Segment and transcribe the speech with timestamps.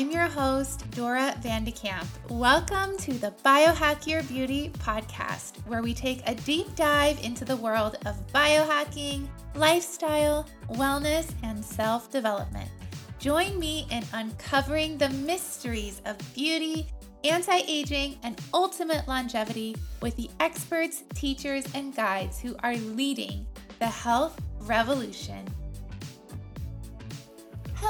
[0.00, 2.06] I'm your host, Dora Vandekamp.
[2.30, 7.56] Welcome to the Biohack Your Beauty podcast, where we take a deep dive into the
[7.56, 12.70] world of biohacking, lifestyle, wellness, and self development.
[13.18, 16.86] Join me in uncovering the mysteries of beauty,
[17.24, 23.46] anti aging, and ultimate longevity with the experts, teachers, and guides who are leading
[23.80, 25.46] the health revolution.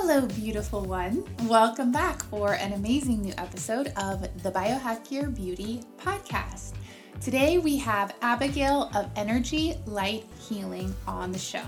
[0.03, 1.25] Hello, beautiful one.
[1.43, 6.73] Welcome back for an amazing new episode of the Biohack Your Beauty podcast.
[7.20, 11.62] Today we have Abigail of Energy Light Healing on the show.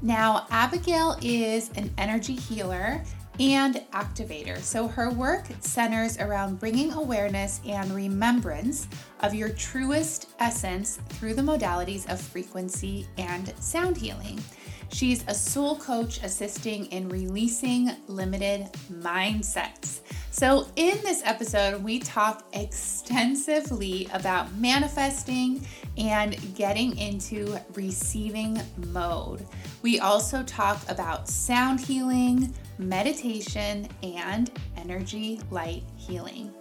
[0.00, 3.04] Now, Abigail is an energy healer
[3.38, 4.58] and activator.
[4.60, 8.88] So her work centers around bringing awareness and remembrance
[9.20, 14.40] of your truest essence through the modalities of frequency and sound healing.
[14.88, 20.00] She's a soul coach assisting in releasing limited mindsets.
[20.30, 29.46] So, in this episode, we talk extensively about manifesting and getting into receiving mode.
[29.82, 36.52] We also talk about sound healing, meditation, and energy light healing.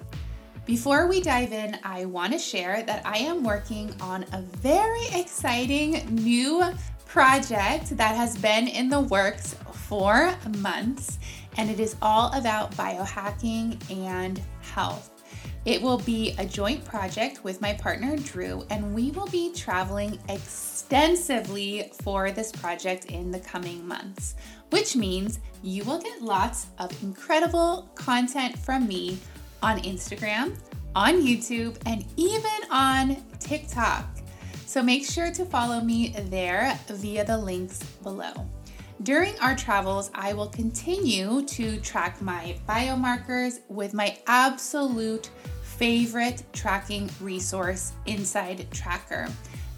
[0.65, 5.05] Before we dive in, I want to share that I am working on a very
[5.13, 6.63] exciting new
[7.15, 11.17] project that has been in the works for months,
[11.55, 15.23] and it is all about biohacking and health.
[15.63, 20.19] It will be a joint project with my partner Drew, and we will be traveling
[20.27, 24.35] extensively for this project in the coming months,
[24.71, 29.17] which means you will get lots of incredible content from me
[29.63, 30.57] on Instagram,
[30.95, 34.14] on YouTube, and even on TikTok.
[34.65, 38.49] So make sure to follow me there via the links below.
[39.03, 45.29] During our travels, I will continue to track my biomarkers with my absolute
[45.63, 49.27] favorite tracking resource, Inside Tracker.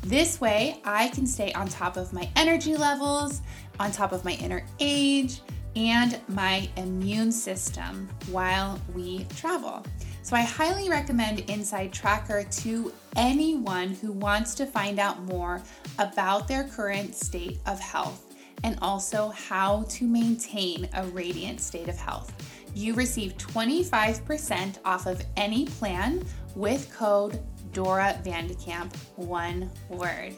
[0.03, 3.41] This way, I can stay on top of my energy levels,
[3.79, 5.41] on top of my inner age,
[5.75, 9.83] and my immune system while we travel.
[10.27, 15.63] So I highly recommend Inside Tracker to anyone who wants to find out more
[15.99, 18.35] about their current state of health
[18.65, 22.33] and also how to maintain a radiant state of health.
[22.75, 26.25] You receive 25% off of any plan
[26.57, 30.33] with code Dora Vandekamp, one word.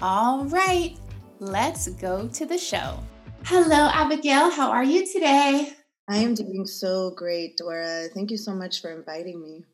[0.00, 0.96] All right,
[1.40, 2.96] let's go to the show.
[3.42, 4.50] Hello, Abigail.
[4.50, 5.72] How are you today?
[6.08, 8.08] I am doing so great, Dora.
[8.14, 9.64] Thank you so much for inviting me.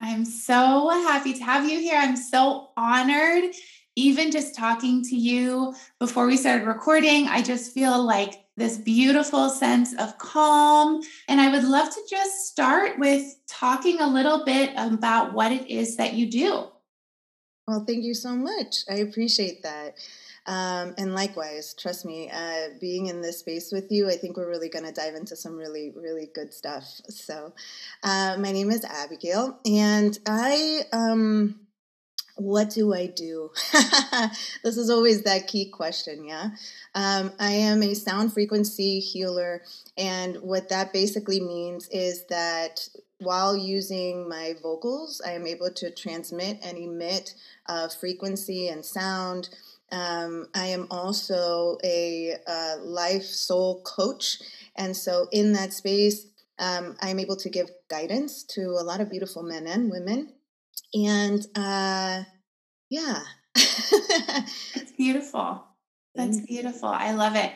[0.00, 1.98] I'm so happy to have you here.
[1.98, 3.54] I'm so honored.
[3.94, 9.50] Even just talking to you before we started recording, I just feel like this beautiful
[9.50, 11.02] sense of calm.
[11.28, 15.70] And I would love to just start with talking a little bit about what it
[15.70, 16.68] is that you do.
[17.68, 18.84] Well, thank you so much.
[18.90, 19.94] I appreciate that.
[20.46, 24.48] Um, and likewise, trust me, uh, being in this space with you, I think we're
[24.48, 26.84] really going to dive into some really, really good stuff.
[27.08, 27.52] So,
[28.02, 31.60] uh, my name is Abigail, and I, um,
[32.36, 33.50] what do I do?
[34.64, 36.50] this is always that key question, yeah?
[36.94, 39.62] Um, I am a sound frequency healer,
[39.96, 42.88] and what that basically means is that
[43.22, 47.34] while using my vocals, I am able to transmit and emit
[47.66, 49.48] uh, frequency and sound
[49.92, 54.38] um, I am also a, a, life soul coach.
[54.76, 56.26] And so, in that space,
[56.58, 60.32] um, I'm able to give guidance to a lot of beautiful men and women.
[60.94, 62.22] And uh,
[62.90, 63.22] yeah.
[63.54, 65.64] That's beautiful.
[66.14, 66.88] That's beautiful.
[66.88, 67.52] I love it.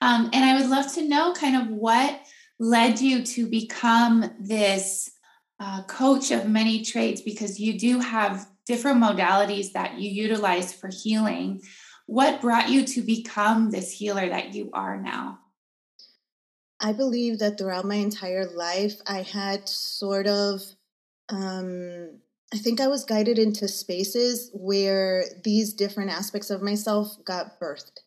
[0.00, 2.20] Um, and I would love to know kind of what
[2.58, 5.10] led you to become this
[5.60, 10.88] uh, coach of many trades because you do have different modalities that you utilize for
[10.88, 11.62] healing.
[12.06, 15.38] What brought you to become this healer that you are now?
[16.78, 20.60] I believe that throughout my entire life, I had sort of,
[21.28, 22.20] um,
[22.52, 27.98] I think I was guided into spaces where these different aspects of myself got birthed.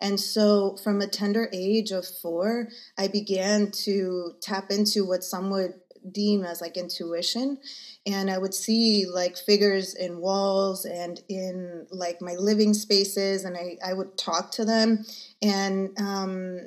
[0.00, 2.68] And so, from a tender age of four,
[2.98, 5.74] I began to tap into what some would
[6.10, 7.58] deem as like intuition
[8.06, 13.56] and i would see like figures in walls and in like my living spaces and
[13.56, 15.04] i, I would talk to them
[15.40, 16.60] and um,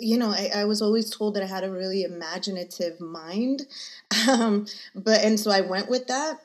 [0.00, 3.62] you know I, I, was always told that i had a really imaginative mind
[4.28, 6.40] um, but and so i went with that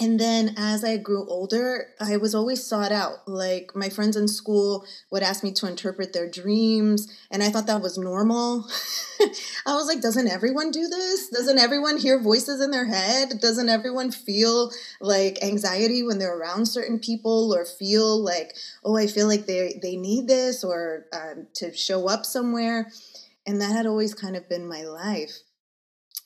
[0.00, 3.28] and then as I grew older, I was always sought out.
[3.28, 7.66] Like my friends in school would ask me to interpret their dreams, and I thought
[7.66, 8.66] that was normal.
[9.66, 11.28] I was like, doesn't everyone do this?
[11.28, 13.40] Doesn't everyone hear voices in their head?
[13.40, 14.70] Doesn't everyone feel
[15.02, 19.78] like anxiety when they're around certain people or feel like, oh, I feel like they,
[19.82, 22.90] they need this or um, to show up somewhere?
[23.46, 25.40] And that had always kind of been my life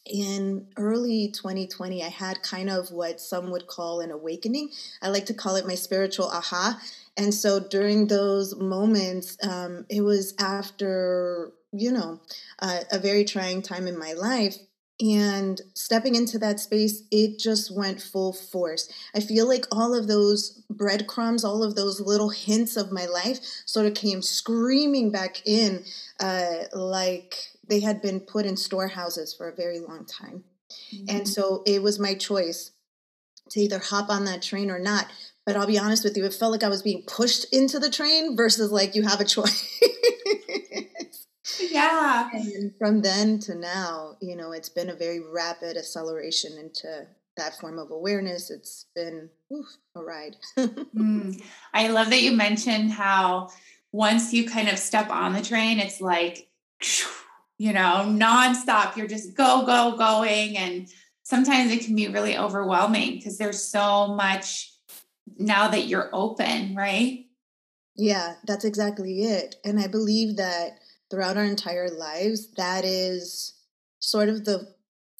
[0.07, 4.71] in early 2020, I had kind of what some would call an awakening.
[5.01, 6.81] I like to call it my spiritual aha.
[7.17, 12.21] And so during those moments, um, it was after, you know,
[12.61, 14.57] uh, a very trying time in my life.
[15.01, 18.89] And stepping into that space, it just went full force.
[19.15, 23.41] I feel like all of those breadcrumbs, all of those little hints of my life
[23.67, 25.85] sort of came screaming back in
[26.21, 30.45] uh, like they had been put in storehouses for a very long time.
[30.95, 31.17] Mm-hmm.
[31.17, 32.73] And so it was my choice
[33.51, 35.07] to either hop on that train or not.
[35.47, 37.91] But I'll be honest with you, it felt like I was being pushed into the
[37.91, 39.81] train versus like you have a choice.
[41.71, 42.31] yeah.
[42.33, 47.07] And from then to now, you know, it's been a very rapid acceleration into
[47.37, 48.51] that form of awareness.
[48.51, 50.37] It's been oof, a ride.
[50.57, 51.43] mm.
[51.75, 53.51] I love that you mentioned how
[53.93, 56.49] once you kind of step on the train, it's like,
[57.59, 58.97] you know, nonstop.
[58.97, 60.57] You're just go, go, going.
[60.57, 60.89] And
[61.23, 64.73] sometimes it can be really overwhelming because there's so much
[65.39, 67.27] now that you're open, right?
[67.97, 69.57] Yeah, that's exactly it.
[69.65, 70.79] And I believe that
[71.11, 73.55] throughout our entire lives, that is
[74.01, 74.75] sort of the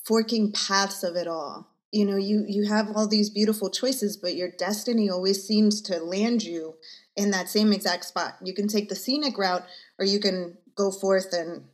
[0.05, 1.71] forking paths of it all.
[1.93, 5.99] You know, you you have all these beautiful choices, but your destiny always seems to
[5.99, 6.75] land you
[7.17, 8.35] in that same exact spot.
[8.43, 9.65] You can take the scenic route
[9.99, 11.67] or you can go forth and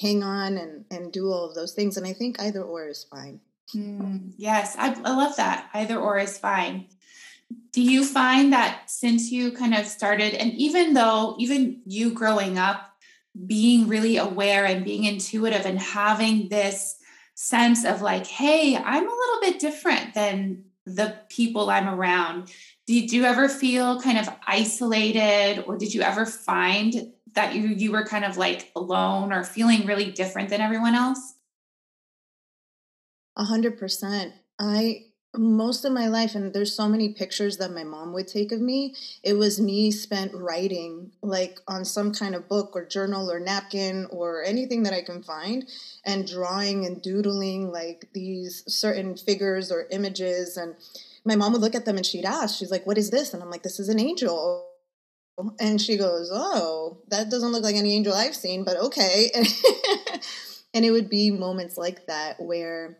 [0.00, 3.04] hang on and and do all of those things and i think either or is
[3.04, 3.40] fine.
[3.74, 6.88] Mm, yes I, I love that either or is fine.
[7.72, 12.58] Do you find that since you kind of started and even though even you growing
[12.58, 12.92] up
[13.46, 16.96] being really aware and being intuitive and having this
[17.34, 22.50] sense of like hey i'm a little bit different than the people i'm around
[22.86, 27.92] did you ever feel kind of isolated or did you ever find that you you
[27.92, 31.34] were kind of like alone or feeling really different than everyone else?
[33.36, 34.34] A hundred percent.
[34.58, 38.52] I most of my life, and there's so many pictures that my mom would take
[38.52, 38.94] of me.
[39.22, 44.06] It was me spent writing, like on some kind of book or journal or napkin
[44.10, 45.66] or anything that I can find,
[46.04, 50.58] and drawing and doodling like these certain figures or images.
[50.58, 50.74] And
[51.24, 53.42] my mom would look at them and she'd ask, she's like, "What is this?" And
[53.42, 54.71] I'm like, "This is an angel."
[55.58, 59.30] And she goes, Oh, that doesn't look like any angel I've seen, but okay.
[60.74, 62.98] and it would be moments like that where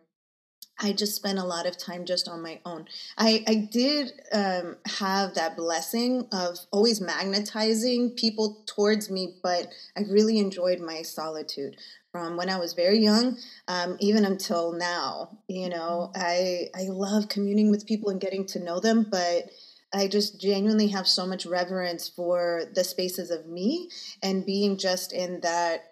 [0.83, 2.87] I just spent a lot of time just on my own.
[3.17, 10.03] I, I did um, have that blessing of always magnetizing people towards me, but I
[10.11, 11.77] really enjoyed my solitude
[12.11, 13.39] from when I was very young,
[13.69, 15.39] um, even until now.
[15.49, 16.23] You know, mm-hmm.
[16.23, 19.51] I I love communing with people and getting to know them, but
[19.95, 23.91] I just genuinely have so much reverence for the spaces of me
[24.23, 25.85] and being just in that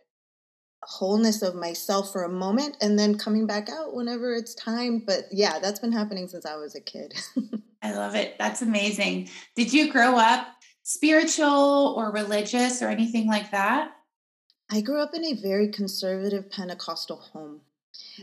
[0.82, 5.02] wholeness of myself for a moment and then coming back out whenever it's time.
[5.06, 7.14] But yeah, that's been happening since I was a kid.
[7.82, 8.36] I love it.
[8.38, 9.28] That's amazing.
[9.54, 10.46] Did you grow up
[10.82, 13.92] spiritual or religious or anything like that?
[14.70, 17.60] I grew up in a very conservative Pentecostal home.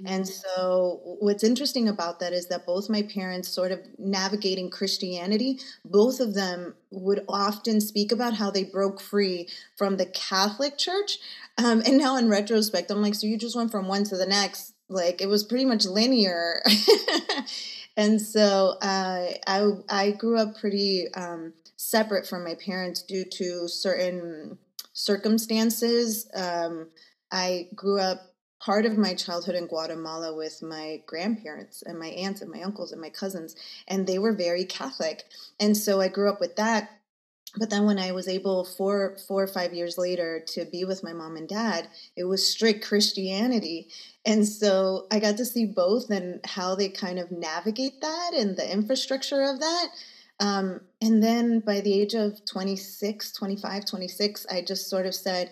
[0.05, 0.55] And mm-hmm.
[0.55, 6.19] so, what's interesting about that is that both my parents, sort of navigating Christianity, both
[6.19, 11.17] of them would often speak about how they broke free from the Catholic Church.
[11.57, 14.25] Um, and now, in retrospect, I'm like, so you just went from one to the
[14.25, 14.73] next.
[14.89, 16.61] Like, it was pretty much linear.
[17.97, 23.67] and so, uh, I, I grew up pretty um, separate from my parents due to
[23.67, 24.57] certain
[24.93, 26.27] circumstances.
[26.33, 26.89] Um,
[27.31, 28.33] I grew up
[28.67, 32.91] part of my childhood in Guatemala with my grandparents and my aunts and my uncles
[32.91, 33.55] and my cousins,
[33.87, 35.23] and they were very Catholic.
[35.57, 36.89] And so I grew up with that.
[37.55, 41.01] But then when I was able four four or five years later to be with
[41.01, 43.87] my mom and dad, it was strict Christianity.
[44.25, 48.57] And so I got to see both and how they kind of navigate that and
[48.57, 49.87] the infrastructure of that.
[50.41, 55.51] Um, and then by the age of 26, 25, 26, I just sort of said,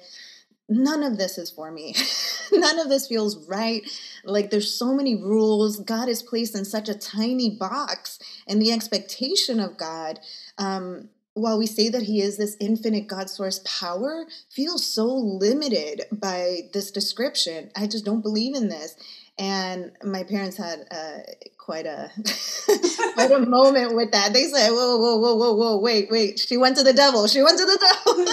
[0.68, 1.96] none of this is for me.
[2.52, 3.84] none of this feels right.
[4.24, 5.80] Like there's so many rules.
[5.80, 10.20] God is placed in such a tiny box, and the expectation of God.
[10.58, 16.06] Um, while we say that he is this infinite God source power, feels so limited
[16.10, 17.72] by this description.
[17.76, 18.96] I just don't believe in this.
[19.38, 21.18] And my parents had uh,
[21.58, 22.10] quite a
[23.16, 24.32] quite a moment with that.
[24.32, 26.40] They said, "Whoa, whoa, whoa, whoa, whoa, wait, wait!
[26.40, 27.28] She went to the devil.
[27.28, 28.26] She went to the devil."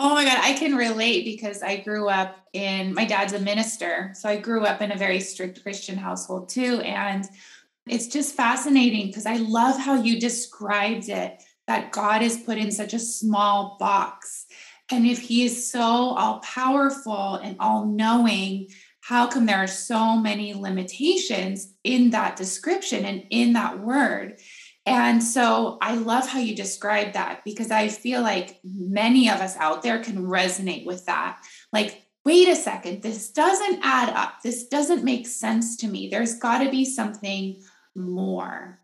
[0.00, 2.94] oh my god, I can relate because I grew up in.
[2.94, 6.80] My dad's a minister, so I grew up in a very strict Christian household too,
[6.80, 7.28] and
[7.86, 12.72] it's just fascinating because I love how you described it that God is put in
[12.72, 14.46] such a small box.
[14.90, 18.68] And if he is so all powerful and all knowing,
[19.02, 24.38] how come there are so many limitations in that description and in that word?
[24.90, 29.56] And so I love how you describe that because I feel like many of us
[29.56, 31.40] out there can resonate with that.
[31.72, 34.42] Like, wait a second, this doesn't add up.
[34.42, 36.08] This doesn't make sense to me.
[36.08, 37.62] There's got to be something
[37.94, 38.80] more.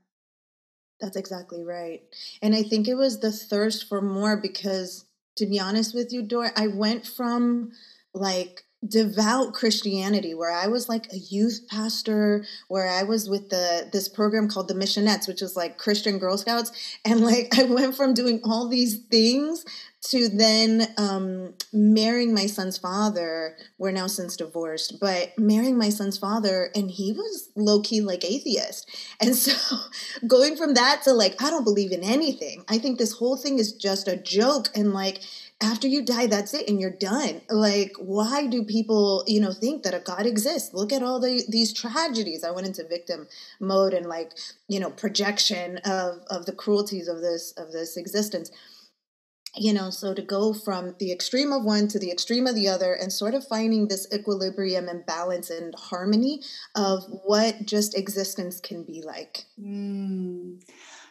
[1.00, 2.02] That's exactly right.
[2.40, 5.04] And I think it was the thirst for more because,
[5.36, 7.72] to be honest with you, Dor, I went from
[8.14, 13.88] like devout Christianity where I was like a youth pastor where I was with the
[13.90, 16.72] this program called the Missionettes which was like Christian Girl Scouts
[17.04, 19.64] and like I went from doing all these things
[20.10, 23.56] to then um, marrying my son's father.
[23.78, 28.24] We're now since divorced, but marrying my son's father, and he was low key like
[28.24, 28.88] atheist.
[29.20, 29.52] And so
[30.26, 32.64] going from that to like, I don't believe in anything.
[32.68, 34.68] I think this whole thing is just a joke.
[34.74, 35.22] And like,
[35.62, 39.82] after you die that's it and you're done like why do people you know think
[39.82, 43.26] that a god exists look at all the these tragedies i went into victim
[43.58, 44.32] mode and like
[44.68, 48.50] you know projection of of the cruelties of this of this existence
[49.54, 52.68] you know so to go from the extreme of one to the extreme of the
[52.68, 56.42] other and sort of finding this equilibrium and balance and harmony
[56.74, 60.60] of what just existence can be like mm.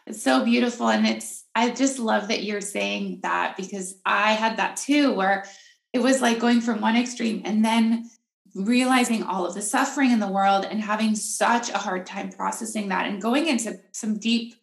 [0.05, 0.89] It's so beautiful.
[0.89, 5.45] And it's, I just love that you're saying that because I had that too, where
[5.93, 8.09] it was like going from one extreme and then
[8.53, 12.89] realizing all of the suffering in the world and having such a hard time processing
[12.89, 14.55] that and going into some deep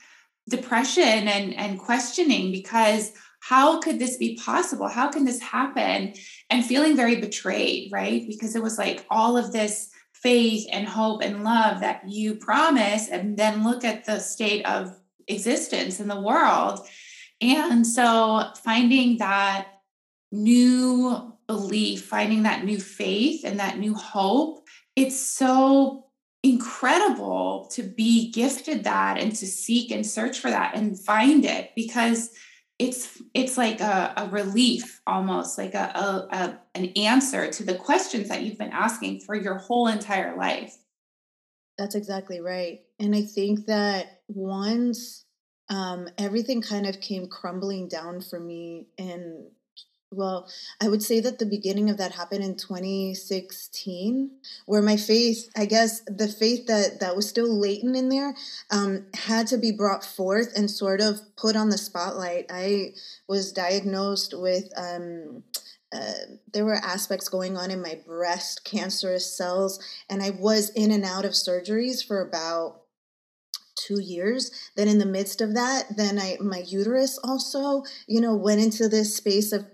[0.48, 4.88] depression and, and questioning because how could this be possible?
[4.88, 6.14] How can this happen?
[6.48, 8.24] And feeling very betrayed, right?
[8.28, 13.08] Because it was like all of this faith and hope and love that you promise,
[13.08, 14.96] and then look at the state of
[15.28, 16.86] existence in the world.
[17.40, 19.68] And so finding that
[20.30, 26.06] new belief, finding that new faith and that new hope, it's so
[26.42, 31.70] incredible to be gifted that and to seek and search for that and find it
[31.76, 32.30] because
[32.78, 37.74] it's it's like a, a relief almost like a, a, a an answer to the
[37.74, 40.76] questions that you've been asking for your whole entire life
[41.78, 45.24] that's exactly right and i think that once
[45.68, 49.46] um, everything kind of came crumbling down for me and
[50.12, 50.48] well,
[50.80, 54.30] I would say that the beginning of that happened in 2016,
[54.66, 58.34] where my faith, I guess the faith that, that was still latent in there,
[58.70, 62.46] um, had to be brought forth and sort of put on the spotlight.
[62.50, 62.90] I
[63.26, 65.44] was diagnosed with, um,
[65.94, 66.12] uh,
[66.52, 71.04] there were aspects going on in my breast, cancerous cells, and I was in and
[71.04, 72.81] out of surgeries for about
[73.74, 74.50] two years.
[74.76, 78.88] Then in the midst of that then i my uterus also you know went into
[78.88, 79.66] this space of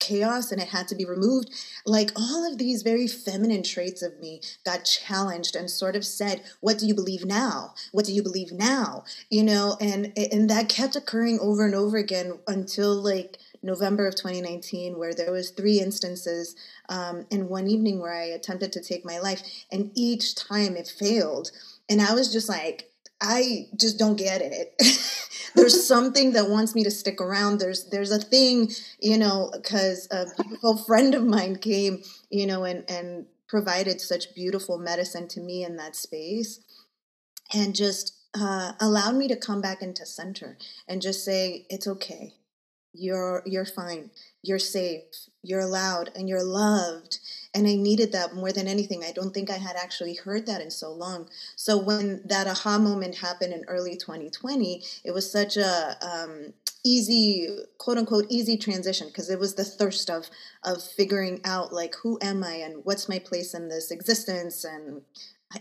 [0.00, 1.50] chaos and it had to be removed.
[1.86, 6.42] Like all of these very feminine traits of me got challenged and sort of said
[6.60, 7.74] what do you believe now?
[7.92, 9.04] What do you believe now?
[9.30, 14.14] You know and and that kept occurring over and over again until like november of
[14.14, 16.56] 2019 where there was three instances
[16.88, 20.88] um, in one evening where i attempted to take my life and each time it
[20.88, 21.50] failed
[21.90, 24.74] and i was just like I just don't get it.
[25.54, 27.58] there's something that wants me to stick around.
[27.58, 28.70] There's there's a thing,
[29.00, 34.34] you know, because a beautiful friend of mine came, you know, and and provided such
[34.34, 36.60] beautiful medicine to me in that space,
[37.52, 40.56] and just uh, allowed me to come back into center
[40.88, 42.34] and just say it's okay,
[42.94, 44.10] you're you're fine,
[44.42, 45.02] you're safe,
[45.42, 47.18] you're allowed, and you're loved
[47.54, 49.02] and I needed that more than anything.
[49.04, 51.28] I don't think I had actually heard that in so long.
[51.56, 56.52] So when that aha moment happened in early 2020, it was such a um,
[56.84, 60.30] easy quote unquote easy transition because it was the thirst of
[60.64, 65.02] of figuring out like who am i and what's my place in this existence and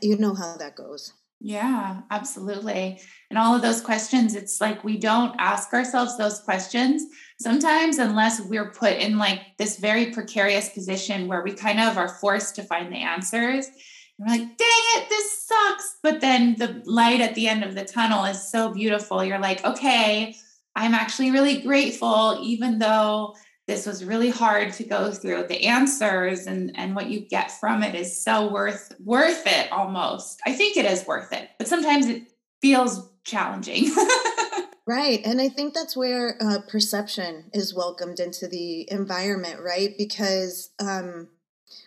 [0.01, 2.99] you know how that goes yeah, absolutely.
[3.29, 7.03] And all of those questions, it's like we don't ask ourselves those questions
[7.39, 12.09] sometimes unless we're put in like this very precarious position where we kind of are
[12.09, 13.67] forced to find the answers.
[13.67, 13.75] And
[14.19, 15.95] we're like, dang it, this sucks.
[16.03, 19.23] But then the light at the end of the tunnel is so beautiful.
[19.23, 20.35] You're like, okay,
[20.75, 23.35] I'm actually really grateful, even though
[23.69, 25.45] this was really hard to go through.
[25.47, 30.41] The answers and and what you get from it is so worth worth it almost.
[30.45, 32.23] I think it is worth it but sometimes it
[32.61, 33.91] feels challenging.
[34.87, 39.93] Right and i think that's where uh, perception is welcomed into the environment right?
[39.95, 41.27] Because um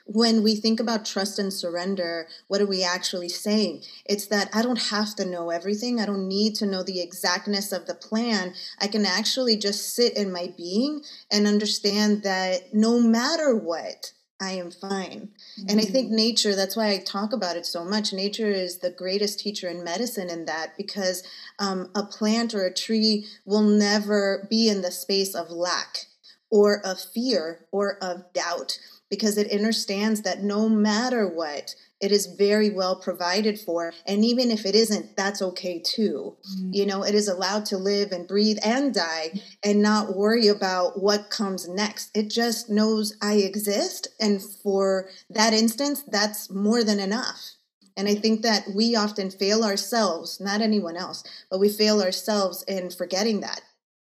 [0.06, 3.82] when we think about trust and surrender, what are we actually saying?
[4.04, 6.00] It's that I don't have to know everything.
[6.00, 8.54] I don't need to know the exactness of the plan.
[8.80, 14.12] I can actually just sit in my being and understand that no matter what,
[14.42, 15.30] I am fine.
[15.58, 15.66] Mm-hmm.
[15.68, 16.16] And I think mm-hmm.
[16.16, 18.12] nature, that's why I talk about it so much.
[18.12, 21.22] Nature is the greatest teacher in medicine in that because
[21.60, 26.06] um, a plant or a tree will never be in the space of lack
[26.50, 28.78] or of fear or of doubt
[29.12, 33.92] because it understands that no matter what, it is very well provided for.
[34.06, 36.34] And even if it isn't, that's okay too.
[36.50, 36.70] Mm-hmm.
[36.72, 41.02] You know, it is allowed to live and breathe and die and not worry about
[41.02, 42.08] what comes next.
[42.16, 44.08] It just knows I exist.
[44.18, 47.56] And for that instance, that's more than enough.
[47.98, 52.64] And I think that we often fail ourselves, not anyone else, but we fail ourselves
[52.66, 53.60] in forgetting that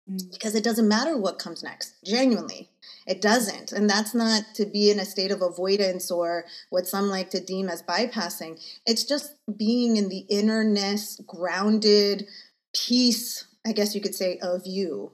[0.10, 0.32] mm.
[0.32, 2.72] because it doesn't matter what comes next, genuinely.
[3.08, 3.72] It doesn't.
[3.72, 7.40] And that's not to be in a state of avoidance or what some like to
[7.40, 8.62] deem as bypassing.
[8.86, 12.28] It's just being in the innerness, grounded
[12.76, 15.14] peace, I guess you could say, of you.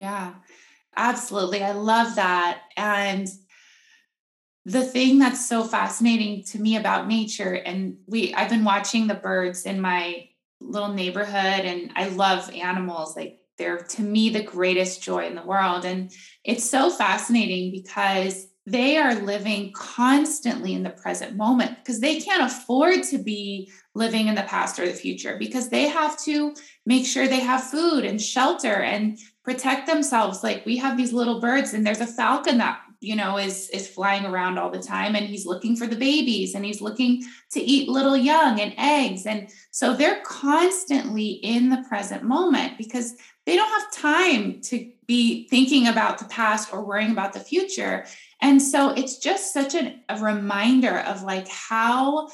[0.00, 0.34] Yeah,
[0.96, 1.64] absolutely.
[1.64, 2.62] I love that.
[2.76, 3.28] And
[4.64, 9.14] the thing that's so fascinating to me about nature, and we I've been watching the
[9.14, 10.28] birds in my
[10.60, 15.42] little neighborhood and I love animals like they're to me the greatest joy in the
[15.42, 15.84] world.
[15.84, 16.10] And
[16.42, 22.50] it's so fascinating because they are living constantly in the present moment because they can't
[22.50, 26.54] afford to be living in the past or the future because they have to
[26.86, 31.40] make sure they have food and shelter and protect themselves like we have these little
[31.40, 35.16] birds and there's a falcon that you know is is flying around all the time
[35.16, 39.26] and he's looking for the babies and he's looking to eat little young and eggs
[39.26, 43.14] and so they're constantly in the present moment because
[43.46, 48.06] they don't have time to be thinking about the past or worrying about the future
[48.42, 52.28] and so it's just such an, a reminder of like how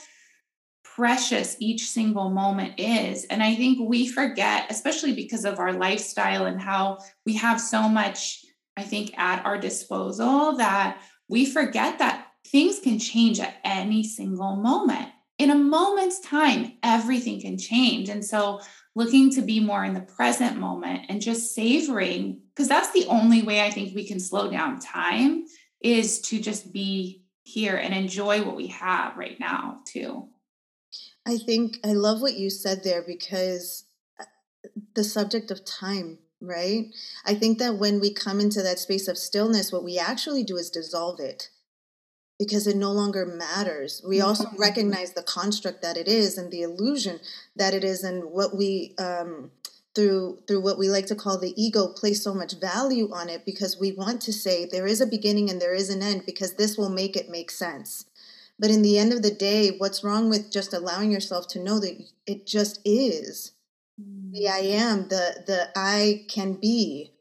[0.85, 6.47] precious each single moment is and i think we forget especially because of our lifestyle
[6.47, 12.27] and how we have so much I think, at our disposal that we forget that
[12.47, 15.09] things can change at any single moment.
[15.39, 18.09] In a moment's time, everything can change.
[18.09, 18.61] And so,
[18.97, 23.43] looking to be more in the present moment and just savoring, because that's the only
[23.43, 25.45] way I think we can slow down time
[25.81, 30.29] is to just be here and enjoy what we have right now, too.
[31.27, 33.85] I think I love what you said there because
[34.19, 34.25] uh,
[34.95, 36.87] the subject of time right?
[37.25, 40.59] I think that when we come into that space of stillness, what we actually do
[40.59, 41.49] is dissolve it
[42.39, 44.03] because it no longer matters.
[44.07, 44.61] We also mm-hmm.
[44.61, 47.21] recognize the construct that it is and the illusion
[47.55, 49.51] that it is, and what we um,
[49.95, 53.45] through through what we like to call the ego place so much value on it
[53.45, 56.55] because we want to say there is a beginning and there is an end because
[56.55, 58.07] this will make it make sense.
[58.59, 61.79] But in the end of the day, what's wrong with just allowing yourself to know
[61.81, 63.53] that it just is?
[63.99, 67.13] the I am, the the I can be,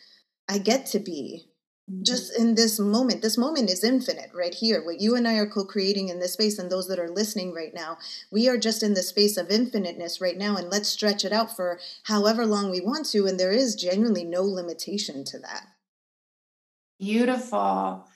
[0.50, 1.48] I get to be.
[1.90, 2.04] Mm-hmm.
[2.04, 4.84] Just in this moment, this moment is infinite right here.
[4.84, 7.54] What you and I are co creating in this space, and those that are listening
[7.54, 7.98] right now,
[8.32, 10.56] we are just in the space of infiniteness right now.
[10.56, 13.28] And let's stretch it out for however long we want to.
[13.28, 15.68] And there is genuinely no limitation to that.
[17.00, 18.08] Beautiful.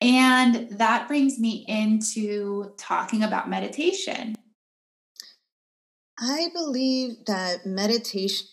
[0.00, 4.36] And that brings me into talking about meditation.
[6.18, 8.46] I believe that meditation,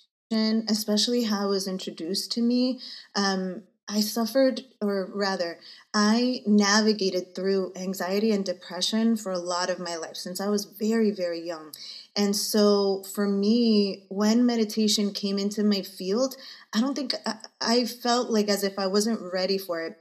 [0.69, 2.79] especially how it was introduced to me,
[3.15, 5.59] um, I suffered, or rather,
[5.93, 10.65] I navigated through anxiety and depression for a lot of my life since I was
[10.65, 11.73] very, very young.
[12.15, 16.35] And so for me, when meditation came into my field,
[16.73, 19.97] I don't think I, I felt like as if I wasn't ready for it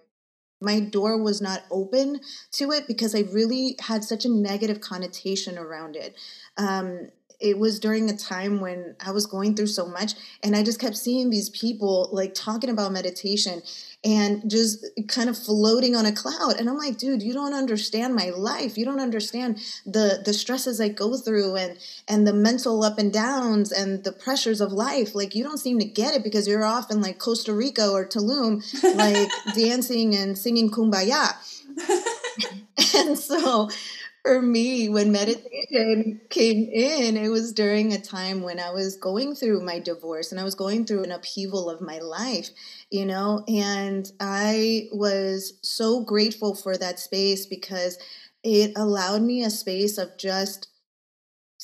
[0.63, 2.21] my door was not open
[2.53, 6.15] to it because I really had such a negative connotation around it.
[6.57, 7.09] Um,
[7.43, 10.81] it was during a time when I was going through so much and I just
[10.81, 13.63] kept seeing these people like talking about meditation
[14.05, 18.15] and just kind of floating on a cloud and I'm like dude you don't understand
[18.15, 18.79] my life.
[18.79, 21.79] You don't understand the the stresses I go through and
[22.09, 25.15] and the mental up and downs and the pressures of life.
[25.15, 28.07] Like you don't seem to get it because you're off in like Costa Rica or
[28.07, 28.63] Tulum
[28.97, 31.35] like dancing and singing kumbaya.
[32.95, 33.71] And so
[34.25, 36.27] for me, when meditation mm-hmm.
[36.31, 40.41] came in, it was during a time when I was going through my divorce and
[40.41, 42.51] I was going through an upheaval of my life.
[42.91, 47.99] you know, and I was so grateful for that space because
[48.45, 50.69] it allowed me a space of just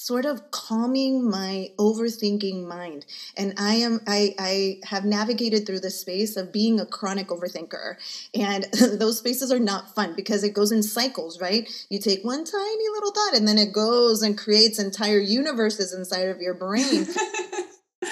[0.08, 3.04] sort of calming my overthinking mind.
[3.36, 7.96] And i am i i have navigated through the space of being a chronic overthinker.
[8.34, 8.64] And
[9.02, 11.68] those spaces are not fun because it goes in cycles right?
[11.90, 16.28] You take one tiny little thought and then it goes and creates entire universes inside
[16.28, 17.06] of your brain.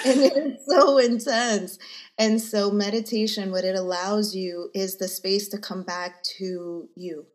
[0.05, 1.79] And it's so intense.
[2.19, 7.25] And so meditation what it allows you is the space to come back to you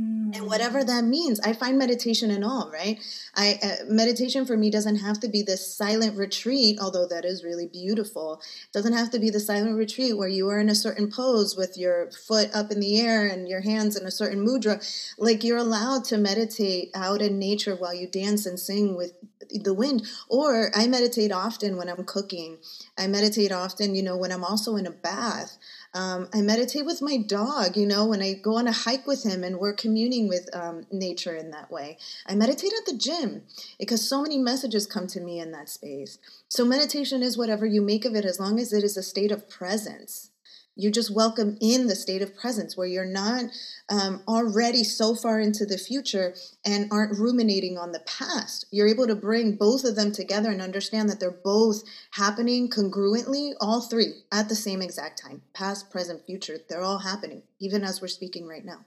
[0.00, 0.36] Mm.
[0.36, 2.98] And whatever that means, I find meditation in all, right?
[3.34, 7.42] I uh, meditation for me doesn't have to be this silent retreat, although that is
[7.42, 8.42] really beautiful.
[8.42, 11.56] It doesn't have to be the silent retreat where you are in a certain pose
[11.56, 14.84] with your foot up in the air and your hands in a certain mudra.
[15.16, 19.12] Like you're allowed to meditate out in nature while you dance and sing with
[19.50, 20.06] the wind.
[20.28, 22.58] Or I meditate often when I'm cooking.
[22.98, 25.56] I meditate often, you know, when I'm also in a bath.
[25.96, 29.24] Um, I meditate with my dog, you know, when I go on a hike with
[29.24, 31.96] him and we're communing with um, nature in that way.
[32.26, 33.44] I meditate at the gym
[33.78, 36.18] because so many messages come to me in that space.
[36.50, 39.32] So, meditation is whatever you make of it as long as it is a state
[39.32, 40.32] of presence
[40.76, 43.46] you just welcome in the state of presence where you're not
[43.88, 46.34] um, already so far into the future
[46.66, 48.66] and aren't ruminating on the past.
[48.70, 53.52] You're able to bring both of them together and understand that they're both happening congruently,
[53.58, 56.58] all three at the same exact time past, present, future.
[56.68, 58.84] They're all happening, even as we're speaking right now.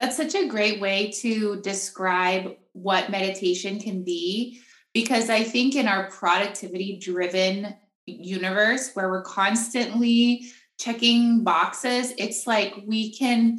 [0.00, 4.60] That's such a great way to describe what meditation can be
[4.92, 7.74] because I think in our productivity driven
[8.06, 10.46] universe where we're constantly
[10.78, 13.58] checking boxes, it's like we can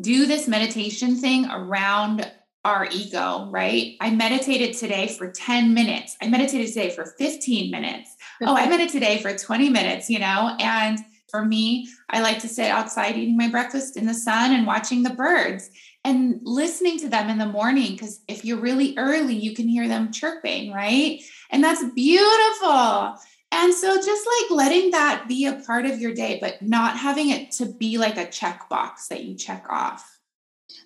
[0.00, 2.30] do this meditation thing around
[2.64, 3.96] our ego, right?
[4.00, 6.16] I meditated today for 10 minutes.
[6.22, 8.14] I meditated today for 15 minutes.
[8.40, 10.56] Oh, I meditated today for 20 minutes, you know?
[10.60, 14.66] And for me, I like to sit outside eating my breakfast in the sun and
[14.66, 15.70] watching the birds
[16.04, 17.92] and listening to them in the morning.
[17.92, 21.20] Because if you're really early, you can hear them chirping, right?
[21.50, 23.16] And that's beautiful.
[23.52, 27.28] And so just like letting that be a part of your day, but not having
[27.28, 30.18] it to be like a checkbox that you check off.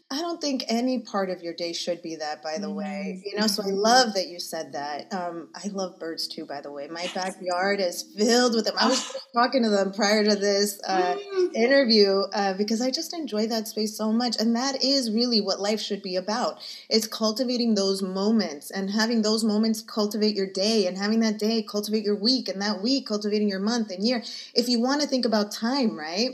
[0.08, 2.76] I don't think any part of your day should be that, by the mm-hmm.
[2.76, 3.22] way.
[3.24, 5.12] You know, so I love that you said that.
[5.12, 6.86] Um, I love birds too, by the way.
[6.86, 8.74] My backyard is filled with them.
[8.78, 11.54] I was talking to them prior to this uh, mm.
[11.56, 14.36] interview uh, because I just enjoy that space so much.
[14.38, 16.60] And that is really what life should be about.
[16.88, 21.64] It's cultivating those moments and having those moments cultivate your day and having that day
[21.64, 24.22] cultivate your week and that week cultivating your month and year.
[24.54, 26.30] If you want to think about time, right?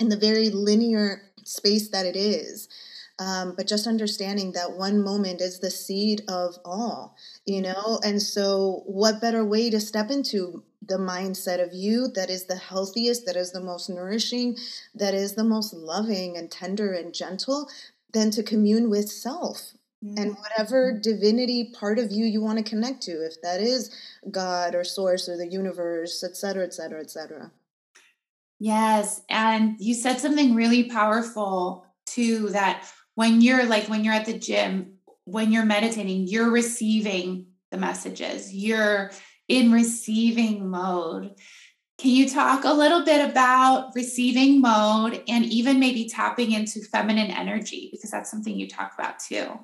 [0.00, 2.66] In the very linear space that it is
[3.18, 7.72] um, but just understanding that one moment is the seed of all, you mm-hmm.
[7.72, 8.00] know?
[8.04, 12.56] And so, what better way to step into the mindset of you that is the
[12.56, 14.56] healthiest, that is the most nourishing,
[14.94, 17.68] that is the most loving and tender and gentle
[18.12, 19.74] than to commune with self?
[20.04, 20.18] Mm-hmm.
[20.18, 23.90] And whatever divinity part of you you want to connect to, if that is
[24.30, 27.52] God or source or the universe, et cetera, et cetera, et cetera.
[28.58, 29.22] Yes.
[29.30, 34.38] And you said something really powerful too that when you're like when you're at the
[34.38, 38.54] gym when you're meditating you're receiving the messages.
[38.54, 39.10] You're
[39.48, 41.34] in receiving mode.
[41.98, 47.30] Can you talk a little bit about receiving mode and even maybe tapping into feminine
[47.30, 47.88] energy?
[47.92, 49.58] Because that's something you talk about too.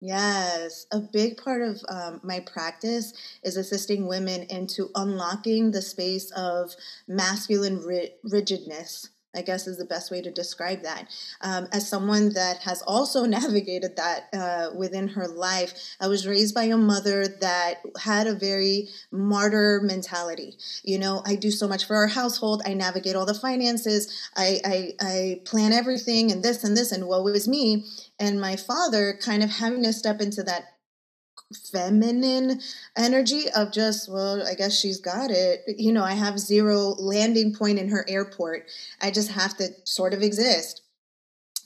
[0.00, 6.30] Yes, a big part of um, my practice is assisting women into unlocking the space
[6.36, 6.72] of
[7.08, 9.08] masculine ri- rigidness
[9.38, 11.08] I guess is the best way to describe that.
[11.40, 16.54] Um, as someone that has also navigated that uh, within her life, I was raised
[16.54, 20.56] by a mother that had a very martyr mentality.
[20.82, 22.62] You know, I do so much for our household.
[22.66, 24.12] I navigate all the finances.
[24.36, 27.84] I I, I plan everything and this and this and woe is me.
[28.18, 30.77] And my father kind of having to step into that
[31.54, 32.60] feminine
[32.96, 35.62] energy of just well i guess she's got it.
[35.66, 38.66] You know i have zero landing point in her airport.
[39.00, 40.82] I just have to sort of exist.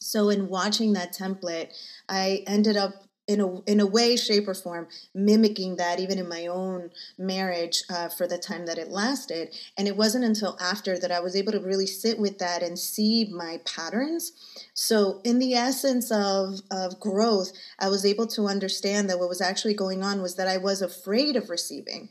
[0.01, 1.73] So in watching that template
[2.09, 6.29] i ended up in a in a way, shape, or form, mimicking that even in
[6.29, 9.55] my own marriage uh, for the time that it lasted.
[9.79, 12.79] And it wasn't until after that I was able to really sit with that and
[12.79, 14.33] see my patterns.
[14.75, 19.41] So, in the essence of of growth, I was able to understand that what was
[19.41, 22.11] actually going on was that I was afraid of receiving,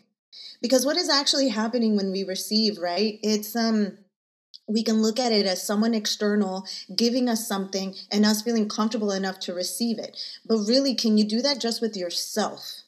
[0.61, 3.19] because what is actually happening when we receive, right?
[3.21, 3.97] It's um
[4.73, 9.11] we can look at it as someone external giving us something and us feeling comfortable
[9.11, 10.17] enough to receive it.
[10.45, 12.83] But really, can you do that just with yourself?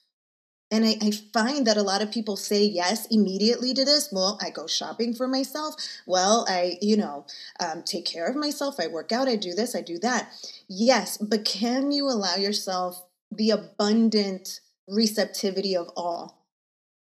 [0.74, 4.10] And I, I, find that a lot of people say yes immediately to this.
[4.12, 5.76] Well, I go shopping for myself.
[6.08, 7.28] Well, I, you know,
[7.60, 8.80] um, take care of myself.
[8.80, 9.28] I work out.
[9.28, 9.76] I do this.
[9.76, 10.32] I do that.
[10.68, 16.48] Yes, but can you allow yourself the abundant receptivity of all?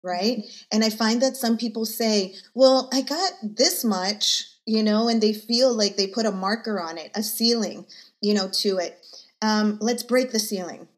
[0.05, 0.39] Right.
[0.41, 0.65] Mm-hmm.
[0.71, 5.21] And I find that some people say, well, I got this much, you know, and
[5.21, 7.87] they feel like they put a marker on it, a ceiling,
[8.21, 8.99] you know, to it.
[9.41, 10.89] Um, let's break the ceiling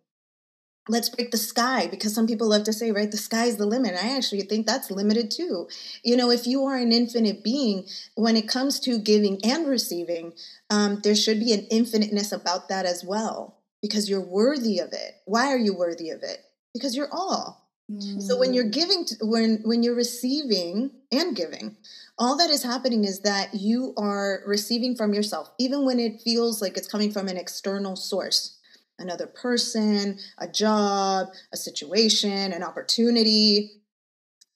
[0.89, 3.67] let's break the sky because some people love to say right the sky is the
[3.67, 5.67] limit i actually think that's limited too
[6.03, 10.33] you know if you are an infinite being when it comes to giving and receiving
[10.71, 15.17] um, there should be an infiniteness about that as well because you're worthy of it
[15.25, 18.21] why are you worthy of it because you're all mm.
[18.21, 18.73] so when you're mm.
[18.73, 21.77] giving to, when when you're receiving and giving
[22.19, 26.63] all that is happening is that you are receiving from yourself even when it feels
[26.63, 28.59] like it's coming from an external source
[28.99, 33.83] another person, a job, a situation, an opportunity.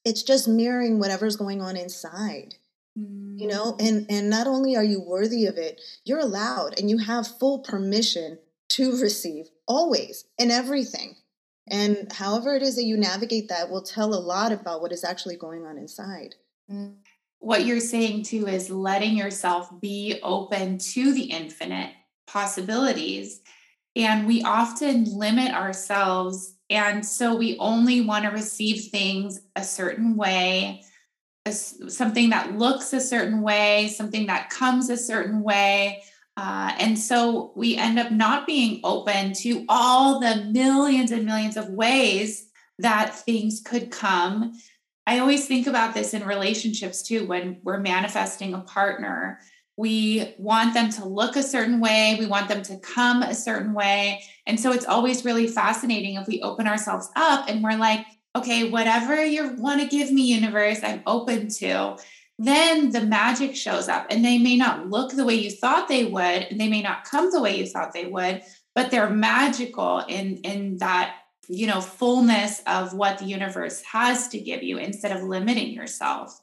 [0.05, 2.55] It's just mirroring whatever's going on inside.
[3.37, 3.89] You know, mm.
[3.89, 7.61] and and not only are you worthy of it, you're allowed and you have full
[7.61, 8.39] permission
[8.71, 11.15] to receive always and everything.
[11.71, 15.05] And however it is that you navigate that will tell a lot about what is
[15.05, 16.35] actually going on inside.
[17.41, 21.93] What you're saying too is letting yourself be open to the infinite
[22.27, 23.41] possibilities
[23.99, 26.55] and we often limit ourselves.
[26.71, 30.83] And so we only want to receive things a certain way,
[31.49, 36.03] something that looks a certain way, something that comes a certain way.
[36.37, 41.57] Uh, and so we end up not being open to all the millions and millions
[41.57, 42.49] of ways
[42.79, 44.53] that things could come.
[45.09, 49.41] I always think about this in relationships too, when we're manifesting a partner
[49.79, 52.17] we want them to look a certain way.
[52.19, 54.25] We want them to come a certain way.
[54.45, 58.69] And so it's always really fascinating if we open ourselves up and we're like, okay,
[58.69, 61.97] whatever you want to give me, universe, I'm open to.
[62.41, 66.07] Then the magic shows up and they may not look the way you thought they
[66.07, 68.43] would, and they may not come the way you thought they would,
[68.75, 71.15] but they're magical in, in that,
[71.49, 76.41] you know, fullness of what the universe has to give you instead of limiting yourself.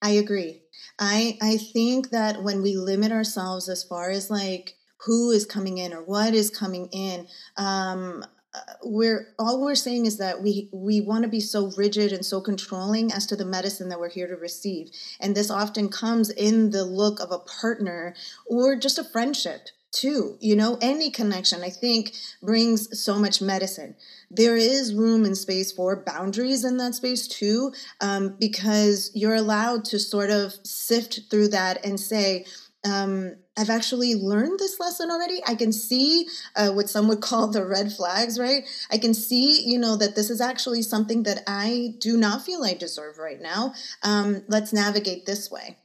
[0.00, 0.62] I agree.
[0.98, 5.78] I I think that when we limit ourselves as far as like who is coming
[5.78, 10.68] in or what is coming in, um, uh, we're all we're saying is that we
[10.72, 14.10] we want to be so rigid and so controlling as to the medicine that we're
[14.10, 18.14] here to receive and this often comes in the look of a partner
[18.46, 23.94] or just a friendship too you know any connection i think brings so much medicine
[24.30, 29.84] there is room and space for boundaries in that space too um, because you're allowed
[29.84, 32.44] to sort of sift through that and say
[32.84, 35.40] um, I've actually learned this lesson already.
[35.46, 36.26] I can see
[36.56, 38.64] uh, what some would call the red flags, right?
[38.90, 42.64] I can see, you know, that this is actually something that I do not feel
[42.64, 43.74] I deserve right now.
[44.02, 45.76] Um, let's navigate this way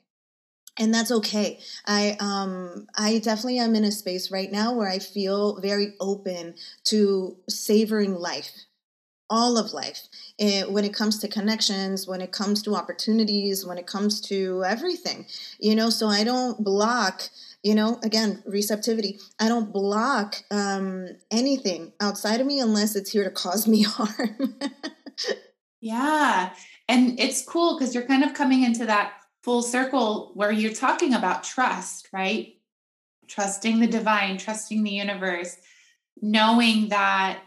[0.80, 1.60] and that's okay.
[1.86, 6.56] I um i definitely am in a space right now where i feel very open
[6.86, 8.52] to savoring life
[9.30, 13.66] all of life it, eh, when it comes to connections when it comes to opportunities
[13.66, 15.26] when it comes to everything
[15.60, 15.90] you know?
[15.90, 17.30] So i don't block
[17.63, 19.20] you know again receptivity.
[19.40, 24.60] I don't block um anything outside of me unless it's here to cause me harm.
[25.82, 26.54] Yeah.
[26.90, 29.13] And it's cool because you're kind of coming into that
[29.48, 32.58] full circle where you're talking about trust, right?
[33.30, 35.56] Trusting the divine, trusting the universe,
[36.22, 37.40] knowing that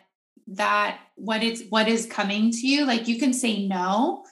[0.46, 4.24] that what it's what is coming to you, like you can say no,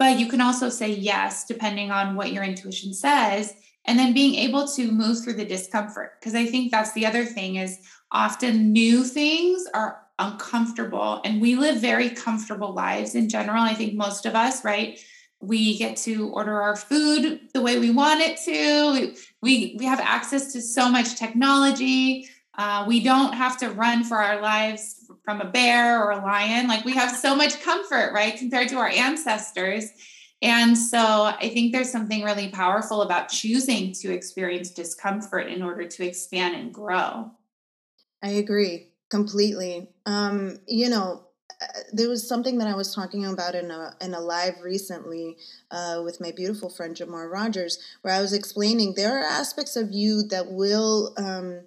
[0.00, 3.54] but you can also say yes depending on what your intuition says
[3.84, 7.24] and then being able to move through the discomfort because i think that's the other
[7.24, 7.78] thing is
[8.10, 13.94] often new things are uncomfortable and we live very comfortable lives in general i think
[13.94, 14.98] most of us right
[15.42, 19.12] we get to order our food the way we want it to.
[19.42, 22.28] We we, have access to so much technology.
[22.56, 26.68] Uh, we don't have to run for our lives from a bear or a lion.
[26.68, 29.90] Like we have so much comfort right compared to our ancestors.
[30.42, 35.86] And so i think there's something really powerful about choosing to experience discomfort in order
[35.86, 37.30] to expand and grow.
[38.22, 39.88] I agree completely.
[40.06, 41.26] Um, you know
[41.92, 45.36] there was something that I was talking about in a in a live recently
[45.70, 49.92] uh, with my beautiful friend Jamar Rogers, where I was explaining there are aspects of
[49.92, 51.62] you that will um,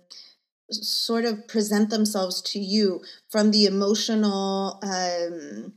[0.72, 5.74] sort of present themselves to you from the emotional um,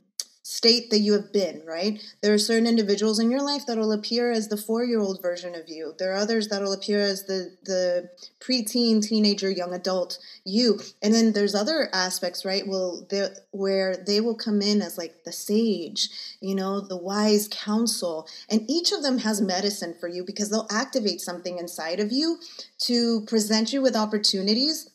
[0.49, 2.03] state that you have been, right?
[2.23, 5.69] There are certain individuals in your life that will appear as the four-year-old version of
[5.69, 5.93] you.
[5.99, 8.09] There are others that will appear as the the
[8.41, 10.81] preteen, teenager, young adult you.
[11.03, 12.67] And then there's other aspects, right?
[12.67, 13.07] Well,
[13.51, 16.09] where they will come in as like the sage,
[16.41, 18.27] you know, the wise counsel.
[18.49, 22.39] And each of them has medicine for you because they'll activate something inside of you
[22.87, 24.89] to present you with opportunities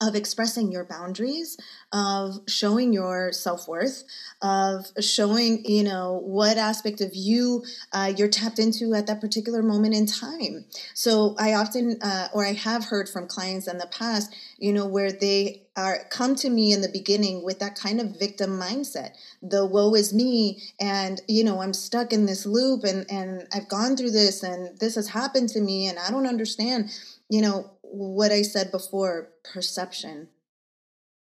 [0.00, 1.56] of expressing your boundaries,
[1.92, 4.04] of showing your self worth,
[4.42, 9.62] of showing, you know, what aspect of you uh, you're tapped into at that particular
[9.62, 10.66] moment in time.
[10.94, 14.86] So I often, uh, or I have heard from clients in the past, you know,
[14.86, 19.10] where they are come to me in the beginning with that kind of victim mindset
[19.42, 23.68] the woe is me and you know i'm stuck in this loop and and i've
[23.68, 26.90] gone through this and this has happened to me and i don't understand
[27.28, 30.28] you know what I said before perception.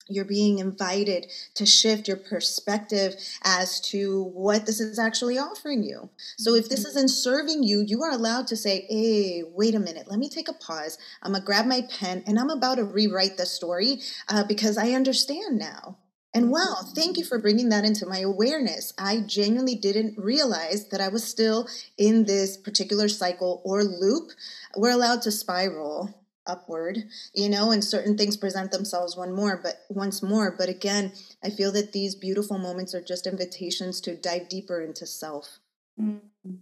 [0.10, 6.10] You're being invited to shift your perspective as to what this is actually offering you.
[6.38, 6.90] So, if this mm-hmm.
[6.90, 10.50] isn't serving you, you are allowed to say, Hey, wait a minute, let me take
[10.50, 10.98] a pause.
[11.22, 14.92] I'm gonna grab my pen and I'm about to rewrite the story uh, because I
[14.92, 15.98] understand now.
[16.36, 18.92] And wow, thank you for bringing that into my awareness.
[18.98, 24.32] I genuinely didn't realize that I was still in this particular cycle or loop.
[24.76, 26.98] We're allowed to spiral upward
[27.34, 30.56] you know and certain things present themselves one more but once more.
[30.58, 35.06] But again i feel that these beautiful moments are just invitations to dive deeper into
[35.06, 35.60] self.
[36.00, 36.56] Mm-hmm.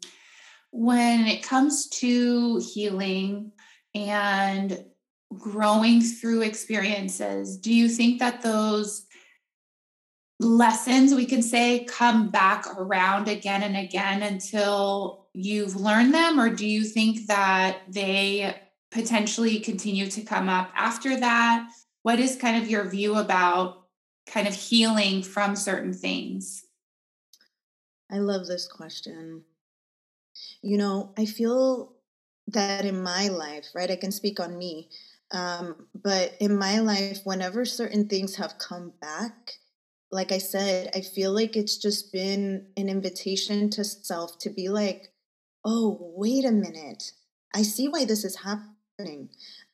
[0.72, 3.54] when it comes to healing
[3.96, 4.84] and
[5.38, 9.06] growing through experiences do you think that those
[10.42, 16.40] lessons we can say come back around again and again until you've learned them?
[16.40, 18.56] Or do you think that they
[18.92, 21.70] potentially continue to come up after that?
[22.04, 23.88] What is kind of your view about
[24.28, 26.66] kind of healing from certain things?
[28.12, 29.44] I love this question.
[30.62, 31.94] You know, I feel
[32.48, 33.90] that in my life, right?
[33.90, 34.90] I can speak on me.
[35.32, 39.54] Um, but in my life, whenever certain things have come back,
[40.12, 44.68] like I said, I feel like it's just been an invitation to self to be
[44.68, 45.14] like,
[45.64, 47.14] oh, wait a minute.
[47.56, 48.71] I see why this is happening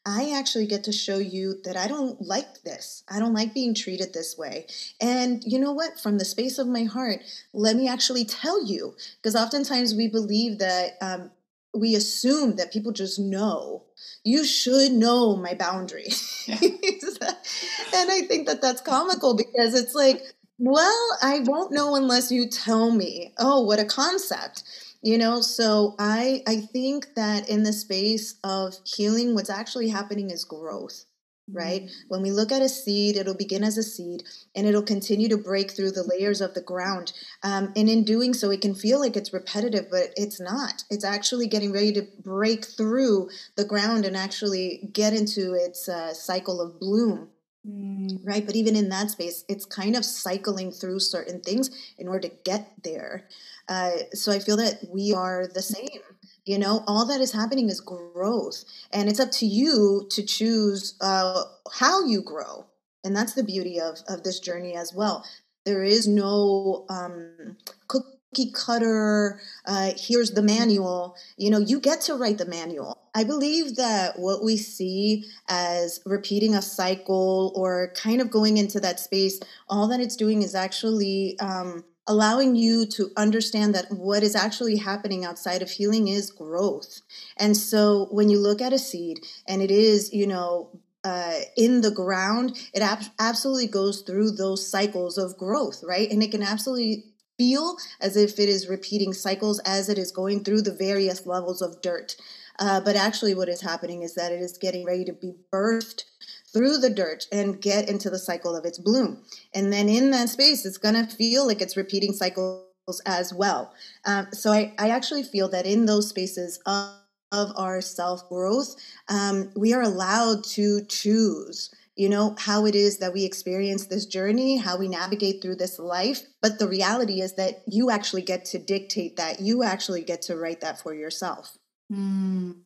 [0.06, 3.04] I actually get to show you that I don't like this.
[3.10, 4.68] I don't like being treated this way.
[5.02, 6.00] And you know what?
[6.00, 7.20] From the space of my heart,
[7.54, 11.32] let me actually tell you, because oftentimes we believe that um,
[11.76, 13.84] we assume that people just know.
[14.24, 16.08] You should know my boundary.
[16.48, 16.60] Yeah.
[16.62, 20.22] and I think that that's comical because it's like,
[20.58, 23.34] well, I won't know unless you tell me.
[23.38, 24.64] Oh, what a concept
[25.02, 30.30] you know so i i think that in the space of healing what's actually happening
[30.30, 31.06] is growth
[31.52, 32.08] right mm-hmm.
[32.10, 34.24] when we look at a seed it'll begin as a seed
[34.56, 38.34] and it'll continue to break through the layers of the ground um, and in doing
[38.34, 42.06] so it can feel like it's repetitive but it's not it's actually getting ready to
[42.24, 47.30] break through the ground and actually get into its uh, cycle of bloom
[47.66, 48.20] mm.
[48.26, 52.28] right but even in that space it's kind of cycling through certain things in order
[52.28, 53.26] to get there
[53.70, 56.02] uh, so I feel that we are the same.
[56.46, 60.96] You know, all that is happening is growth, and it's up to you to choose
[61.02, 62.66] uh, how you grow.
[63.04, 65.26] And that's the beauty of of this journey as well.
[65.66, 67.58] There is no um,
[67.90, 69.42] cookie cutter.
[69.66, 71.18] Uh, here's the manual.
[71.36, 72.98] You know, you get to write the manual.
[73.14, 78.80] I believe that what we see as repeating a cycle or kind of going into
[78.80, 84.24] that space, all that it's doing is actually um, allowing you to understand that what
[84.24, 87.02] is actually happening outside of healing is growth.
[87.38, 91.82] And so when you look at a seed and it is, you know, uh, in
[91.82, 96.10] the ground, it ab- absolutely goes through those cycles of growth, right?
[96.10, 97.06] And it can absolutely
[97.38, 101.62] feel as if it is repeating cycles as it is going through the various levels
[101.62, 102.16] of dirt.
[102.60, 106.04] Uh, but actually, what is happening is that it is getting ready to be birthed
[106.54, 109.24] through the dirt and get into the cycle of its bloom.
[109.54, 112.66] And then in that space, it's going to feel like it's repeating cycles
[113.06, 113.74] as well.
[114.06, 116.94] Um, so I, I actually feel that in those spaces of,
[117.32, 118.76] of our self growth,
[119.10, 124.06] um, we are allowed to choose you know, how it is that we experience this
[124.06, 126.22] journey, how we navigate through this life.
[126.42, 129.42] But the reality is that you actually get to dictate that.
[129.42, 131.58] You actually get to write that for yourself.
[131.92, 132.58] Mm,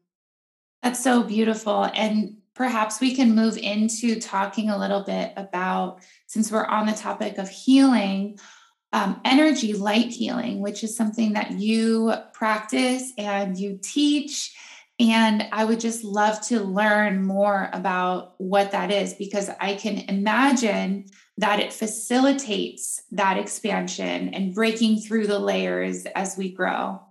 [0.83, 1.85] that's so beautiful.
[1.95, 6.93] And perhaps we can move into talking a little bit about, since we're on the
[6.93, 8.37] topic of healing,
[8.93, 14.55] um, energy light healing, which is something that you practice and you teach.
[14.99, 19.97] And I would just love to learn more about what that is because I can
[19.97, 21.05] imagine
[21.37, 27.01] that it facilitates that expansion and breaking through the layers as we grow.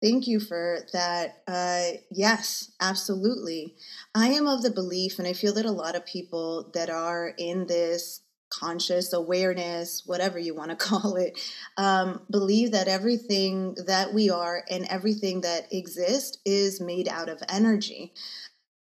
[0.00, 1.42] Thank you for that.
[1.48, 3.74] Uh, yes, absolutely.
[4.14, 7.32] I am of the belief, and I feel that a lot of people that are
[7.36, 8.20] in this
[8.50, 11.36] conscious awareness, whatever you want to call it,
[11.76, 17.42] um, believe that everything that we are and everything that exists is made out of
[17.48, 18.12] energy.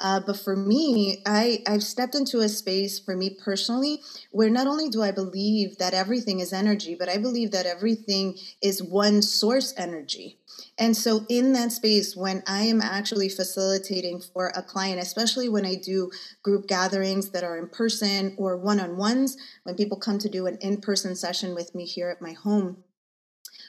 [0.02, 4.68] Uh, but for me, I, I've stepped into a space for me personally where not
[4.68, 9.22] only do I believe that everything is energy, but I believe that everything is one
[9.22, 10.38] source energy.
[10.78, 15.66] And so, in that space, when I am actually facilitating for a client, especially when
[15.66, 16.12] I do
[16.44, 20.46] group gatherings that are in person or one on ones, when people come to do
[20.48, 22.84] an in person session with me here at my home,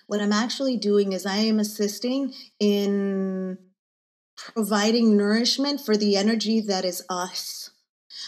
[0.07, 3.59] what I'm actually doing is I am assisting in
[4.55, 7.71] providing nourishment for the energy that is us.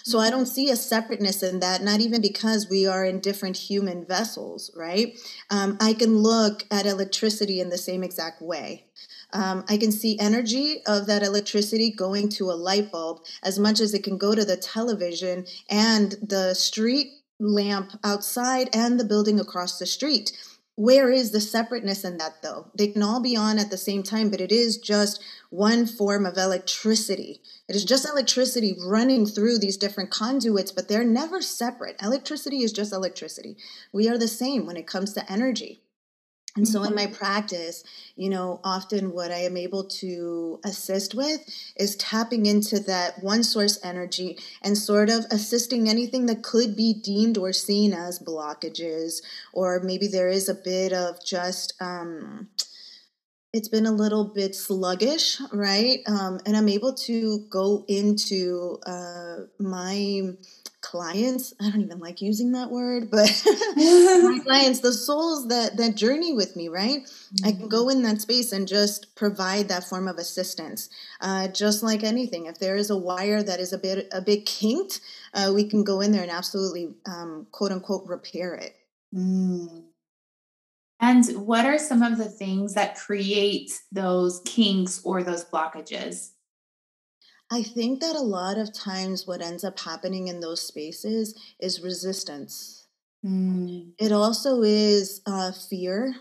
[0.04, 3.56] So I don't see a separateness in that, not even because we are in different
[3.56, 5.18] human vessels, right?
[5.50, 8.84] Um, I can look at electricity in the same exact way.
[9.32, 13.80] Um, I can see energy of that electricity going to a light bulb as much
[13.80, 17.08] as it can go to the television and the street
[17.38, 20.32] lamp outside and the building across the street
[20.78, 24.02] where is the separateness in that though they can all be on at the same
[24.02, 25.20] time but it is just
[25.50, 27.40] one form of electricity.
[27.68, 32.00] It is just electricity running through these different conduits but they're never separate.
[32.02, 33.56] Electricity is just electricity.
[33.92, 35.82] We are the same when it comes to energy.
[36.58, 37.14] And so in my mm-hmm.
[37.14, 37.84] practice,
[38.16, 41.40] you know, often what I am able to assist with
[41.76, 46.92] is tapping into that one source energy and sort of assisting anything that could be
[46.92, 49.22] deemed or seen as blockages,
[49.52, 52.48] or maybe there is a bit of just, um,
[53.52, 56.00] it's been a little bit sluggish, right?
[56.06, 60.34] Um, and I'm able to go into uh, my
[60.80, 63.28] clients i don't even like using that word but
[63.76, 67.46] my clients the souls that that journey with me right mm-hmm.
[67.46, 67.96] i can go mm-hmm.
[67.96, 70.88] in that space and just provide that form of assistance
[71.20, 74.46] uh, just like anything if there is a wire that is a bit a bit
[74.46, 75.00] kinked
[75.34, 78.76] uh, we can go in there and absolutely um, quote unquote repair it
[79.12, 79.82] mm.
[81.00, 86.30] And what are some of the things that create those kinks or those blockages
[87.50, 91.80] I think that a lot of times what ends up happening in those spaces is
[91.80, 92.86] resistance.
[93.24, 93.92] Mm.
[93.98, 96.14] It also is uh, fear,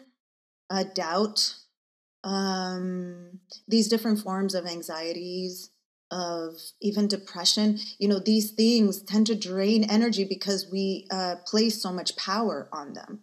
[0.69, 1.55] uh, doubt,
[2.23, 5.69] um, these different forms of anxieties,
[6.11, 7.79] of even depression.
[7.99, 12.69] You know, these things tend to drain energy because we uh, place so much power
[12.71, 13.19] on them.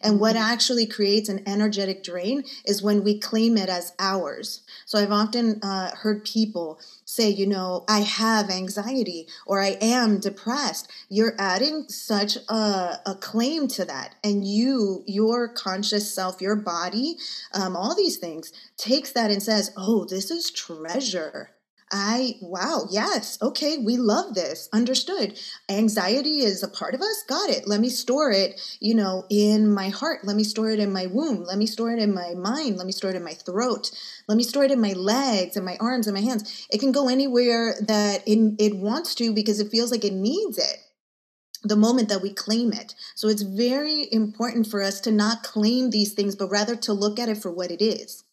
[0.00, 0.44] And what mm-hmm.
[0.44, 4.62] actually creates an energetic drain is when we claim it as ours.
[4.86, 10.20] So I've often uh, heard people say, you know, I have anxiety or I am
[10.20, 10.90] depressed.
[11.08, 14.14] You're adding such a, a claim to that.
[14.24, 17.16] And you, your conscious self, your body,
[17.52, 21.50] um, all these things takes that and says, oh, this is treasure.
[21.92, 24.68] I, wow, yes, okay, we love this.
[24.72, 25.38] Understood.
[25.68, 27.24] Anxiety is a part of us.
[27.28, 27.66] Got it.
[27.66, 30.24] Let me store it, you know, in my heart.
[30.24, 31.42] Let me store it in my womb.
[31.44, 32.76] Let me store it in my mind.
[32.76, 33.90] Let me store it in my throat.
[34.28, 36.66] Let me store it in my legs and my arms and my hands.
[36.70, 40.58] It can go anywhere that it, it wants to because it feels like it needs
[40.58, 40.76] it
[41.62, 42.94] the moment that we claim it.
[43.14, 47.18] So it's very important for us to not claim these things, but rather to look
[47.18, 48.24] at it for what it is.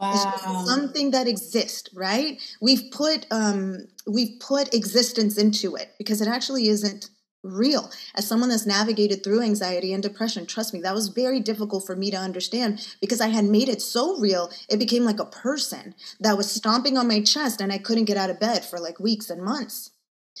[0.00, 0.64] Wow.
[0.64, 2.40] something that exists, right?
[2.60, 7.10] We've put um, we've put existence into it because it actually isn't
[7.42, 7.90] real.
[8.14, 11.96] As someone that's navigated through anxiety and depression, trust me, that was very difficult for
[11.96, 15.94] me to understand because I had made it so real, it became like a person
[16.20, 19.00] that was stomping on my chest and I couldn't get out of bed for like
[19.00, 19.90] weeks and months.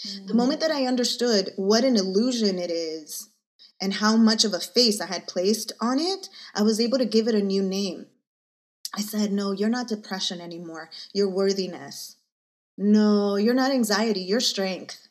[0.06, 0.26] Mm-hmm.
[0.26, 3.28] The moment that I understood what an illusion it is
[3.80, 7.04] and how much of a face I had placed on it, I was able to
[7.04, 8.06] give it a new name.
[8.98, 10.90] I said, No, you're not depression anymore.
[11.14, 12.16] You're worthiness.
[12.76, 14.20] No, you're not anxiety.
[14.20, 15.06] You're strength.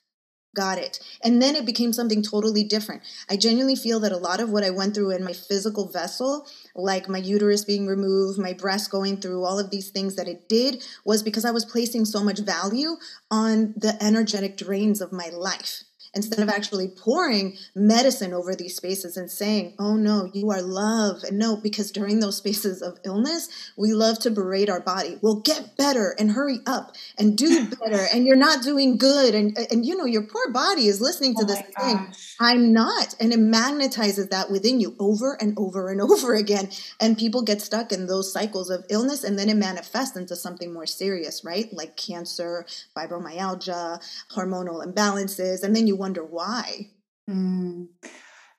[0.54, 1.00] Got it.
[1.24, 3.04] And then it became something totally different.
[3.30, 6.48] I genuinely feel that a lot of what I went through in my physical vessel,
[6.76, 10.50] like my uterus being removed, my breast going through all of these things that it
[10.50, 12.98] did, was because I was placing so much value
[13.32, 15.84] on the energetic drains of my life
[16.18, 21.24] instead of actually pouring medicine over these spaces and saying, oh no, you are love.
[21.24, 23.48] And no, because during those spaces of illness,
[23.78, 25.18] we love to berate our body.
[25.22, 28.06] Well, get better and hurry up and do better.
[28.14, 29.36] and you're not doing good.
[29.36, 32.14] And, and you know, your poor body is listening to oh this thing.
[32.40, 33.16] I'm not.
[33.20, 36.70] And it magnetizes that within you over and over and over again.
[37.00, 40.74] And people get stuck in those cycles of illness and then it manifests into something
[40.74, 41.72] more serious, right?
[41.72, 42.66] Like cancer,
[42.96, 44.02] fibromyalgia,
[44.32, 45.64] hormonal imbalances.
[45.64, 46.90] And then you wonder why.
[47.30, 47.88] Mm.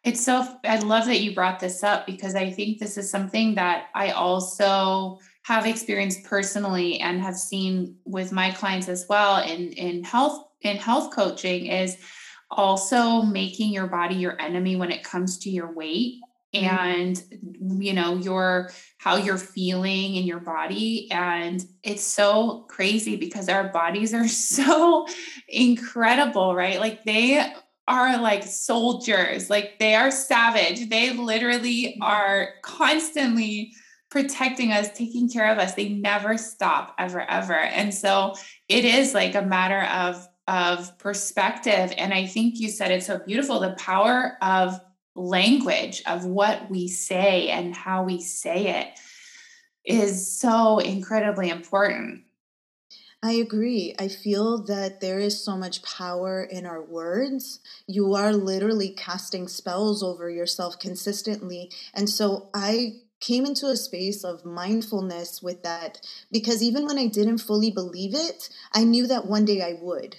[0.05, 3.55] It's so, I love that you brought this up because I think this is something
[3.55, 9.73] that I also have experienced personally and have seen with my clients as well in,
[9.73, 11.97] in health, in health coaching is
[12.51, 16.21] also making your body your enemy when it comes to your weight.
[16.55, 17.23] And
[17.81, 23.69] you know your how you're feeling in your body and it's so crazy because our
[23.69, 25.07] bodies are so
[25.49, 27.53] incredible right like they
[27.87, 32.03] are like soldiers like they are savage they literally mm-hmm.
[32.03, 33.73] are constantly
[34.11, 38.35] protecting us taking care of us they never stop ever ever and so
[38.69, 41.93] it is like a matter of of perspective.
[41.99, 44.81] And I think you said it so beautiful the power of
[45.19, 48.99] language, of what we say and how we say it
[49.85, 52.23] is so incredibly important.
[53.23, 53.97] I agree.
[53.99, 57.59] I feel that there is so much power in our words.
[57.89, 61.73] You are literally casting spells over yourself consistently.
[61.93, 66.01] And so I came into a space of mindfulness with that
[66.31, 70.19] because even when I didn't fully believe it, I knew that one day I would.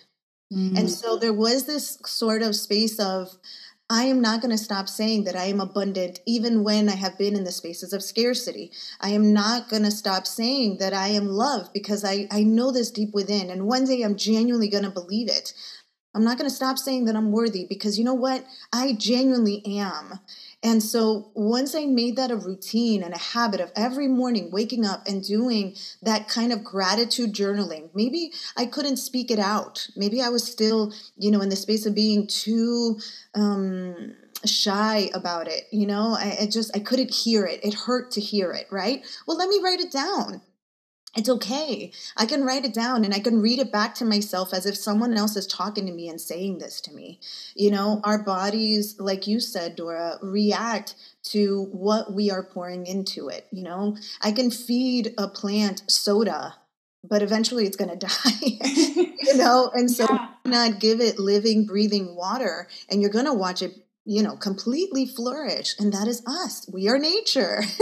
[0.54, 0.76] Mm-hmm.
[0.76, 3.38] And so there was this sort of space of,
[3.92, 7.18] I am not going to stop saying that I am abundant, even when I have
[7.18, 8.72] been in the spaces of scarcity.
[9.02, 12.72] I am not going to stop saying that I am loved because I, I know
[12.72, 13.50] this deep within.
[13.50, 15.54] And one day I'm genuinely going to believe it.
[16.14, 18.46] I'm not going to stop saying that I'm worthy because you know what?
[18.72, 20.20] I genuinely am.
[20.62, 24.86] And so once I made that a routine and a habit of every morning waking
[24.86, 29.88] up and doing that kind of gratitude journaling, maybe I couldn't speak it out.
[29.96, 33.00] Maybe I was still, you know, in the space of being too
[33.36, 36.16] um shy about it you know?
[36.18, 37.64] I, I just i couldn't hear it.
[37.64, 39.06] It hurt to hear it right?
[39.28, 40.42] Well let me write it down
[41.16, 41.92] it's okay.
[42.16, 44.78] I can write it down and I can read it back to myself as if
[44.78, 47.20] someone else is talking to me and saying this to me.
[47.56, 53.28] You know, our bodies, like you said, Dora, react to what we are pouring into
[53.28, 53.48] it.
[53.52, 56.56] You know, I can feed a plant soda,
[57.04, 59.16] but eventually it's going to die.
[59.20, 60.30] you know, and so yeah.
[60.46, 63.74] not give it living, breathing water and you're going to watch it,
[64.06, 65.74] you know, completely flourish.
[65.80, 66.70] And that is us.
[66.72, 67.64] We are nature.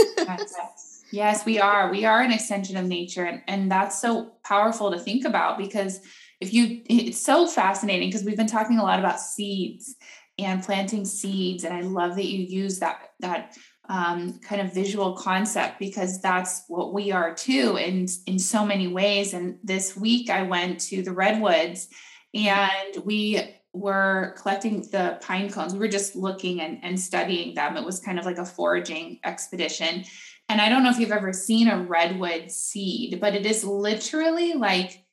[1.12, 1.90] Yes, we are.
[1.90, 3.24] We are an extension of nature.
[3.24, 6.00] And, and that's so powerful to think about because
[6.40, 9.96] if you, it's so fascinating because we've been talking a lot about seeds
[10.38, 11.64] and planting seeds.
[11.64, 13.58] And I love that you use that, that
[13.90, 18.88] um, kind of visual concept because that's what we are too in, in so many
[18.88, 19.34] ways.
[19.34, 21.88] And this week I went to the Redwoods
[22.34, 25.74] and we were collecting the pine cones.
[25.74, 27.78] We were just looking and, and studying them.
[27.78, 30.04] It was kind of like a foraging expedition.
[30.50, 34.54] And I don't know if you've ever seen a redwood seed, but it is literally
[34.54, 35.04] like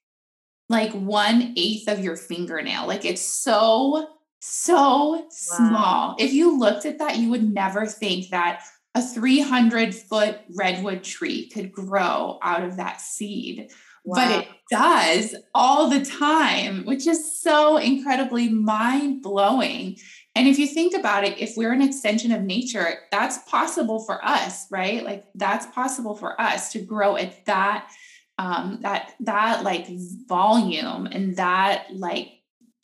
[0.69, 2.87] like one eighth of your fingernail.
[2.87, 4.09] Like it's so
[4.41, 5.27] so wow.
[5.31, 6.17] small.
[6.19, 8.63] If you looked at that, you would never think that
[8.95, 13.71] a 300 foot redwood tree could grow out of that seed.
[14.05, 14.15] Wow.
[14.17, 19.97] But it does all the time, which is so incredibly mind blowing.
[20.37, 24.25] And if you think about it, if we're an extension of nature, that's possible for
[24.25, 25.05] us, right?
[25.05, 27.89] Like that's possible for us to grow at that
[28.37, 29.87] um that that like
[30.27, 32.33] volume and that like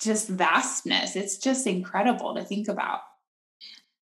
[0.01, 1.17] just vastness.
[1.17, 3.01] It's just incredible to think about.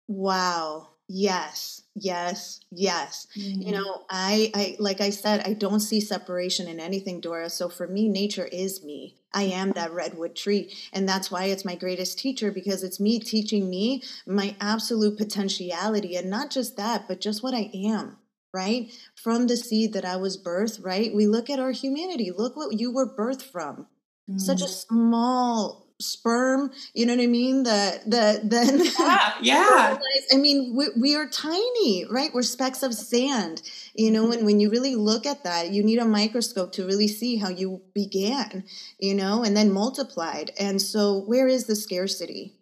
[0.07, 0.94] Wow.
[1.09, 3.63] Yes yes yes mm-hmm.
[3.63, 7.69] you know i i like i said i don't see separation in anything dora so
[7.69, 11.77] for me nature is me i am that redwood tree and that's why it's my
[11.77, 17.21] greatest teacher because it's me teaching me my absolute potentiality and not just that but
[17.21, 18.17] just what i am
[18.53, 22.57] right from the seed that i was birthed right we look at our humanity look
[22.57, 23.87] what you were birthed from
[24.29, 24.39] mm-hmm.
[24.39, 24.87] such a mm.
[24.87, 27.63] small sperm you know what i mean?
[27.63, 29.99] The the then yeah, yeah.
[30.33, 32.31] i mean we, we are tiny right?
[32.35, 33.63] We're specks of sand
[33.95, 37.09] you know and when you really look at that you need a microscope to really
[37.09, 38.65] see how you began
[38.99, 42.55] you know and then multiplied and so where is the scarcity?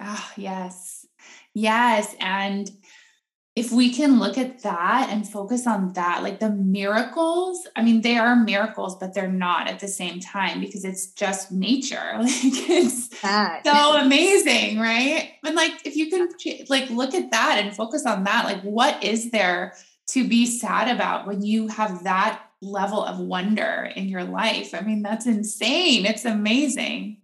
[0.00, 1.06] Ah oh, yes.
[1.54, 2.70] Yes and
[3.56, 8.00] if we can look at that and focus on that, like the miracles, I mean,
[8.00, 12.00] they are miracles, but they're not at the same time because it's just nature.
[12.24, 13.64] Like it's that.
[13.64, 15.34] so amazing, right?
[15.44, 16.28] And like, if you can
[16.68, 19.74] like look at that and focus on that, like, what is there
[20.08, 24.74] to be sad about when you have that level of wonder in your life?
[24.74, 26.06] I mean, that's insane.
[26.06, 27.18] It's amazing.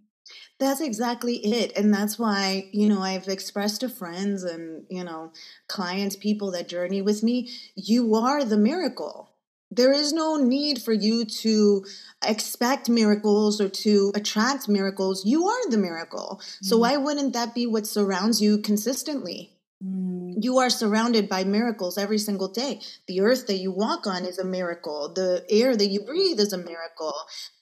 [0.61, 1.75] That's exactly it.
[1.75, 5.31] And that's why, you know, I've expressed to friends and, you know,
[5.67, 9.31] clients, people that journey with me, you are the miracle.
[9.71, 11.83] There is no need for you to
[12.23, 15.25] expect miracles or to attract miracles.
[15.25, 16.39] You are the miracle.
[16.39, 16.65] Mm-hmm.
[16.65, 19.57] So, why wouldn't that be what surrounds you consistently?
[19.83, 20.10] Mm.
[20.39, 22.81] You are surrounded by miracles every single day.
[23.07, 25.11] The earth that you walk on is a miracle.
[25.13, 27.13] The air that you breathe is a miracle.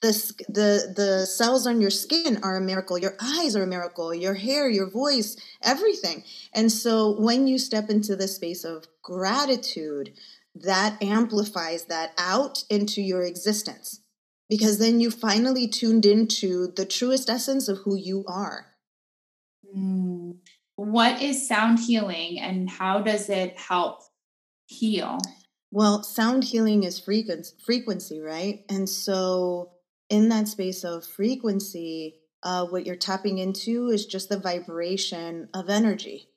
[0.01, 0.11] The,
[0.47, 2.97] the, the cells on your skin are a miracle.
[2.97, 4.13] Your eyes are a miracle.
[4.13, 6.23] Your hair, your voice, everything.
[6.53, 10.13] And so when you step into the space of gratitude,
[10.55, 14.01] that amplifies that out into your existence
[14.49, 18.65] because then you finally tuned into the truest essence of who you are.
[19.75, 20.37] Mm.
[20.79, 23.99] What is sound healing and how does it help
[24.65, 25.17] heal?
[25.71, 28.63] Well, sound healing is frequency, right?
[28.69, 29.71] And so,
[30.09, 35.69] in that space of frequency, uh, what you're tapping into is just the vibration of
[35.69, 36.29] energy.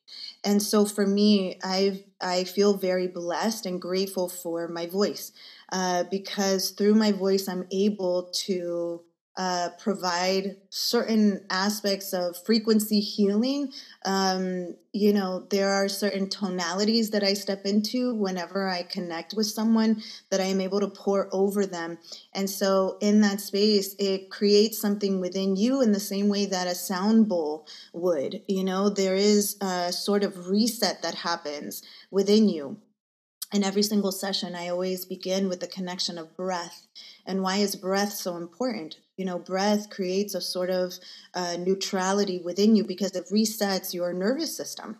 [0.43, 5.30] And so for me, I I feel very blessed and grateful for my voice
[5.70, 9.03] uh, because through my voice, I'm able to
[9.37, 13.72] uh, provide certain aspects of frequency healing.
[14.05, 19.47] Um, you know, there are certain tonalities that I step into whenever I connect with
[19.47, 21.99] someone that I am able to pour over them.
[22.35, 26.66] And so, in that space, it creates something within you in the same way that
[26.66, 28.43] a sound bowl would.
[28.49, 32.76] You know, there is a sort of reset that happens within you
[33.53, 36.87] in every single session, I always begin with the connection of breath.
[37.26, 38.97] And why is breath so important?
[39.23, 40.95] You know, breath creates a sort of
[41.33, 44.99] uh, neutrality within you because it resets your nervous system.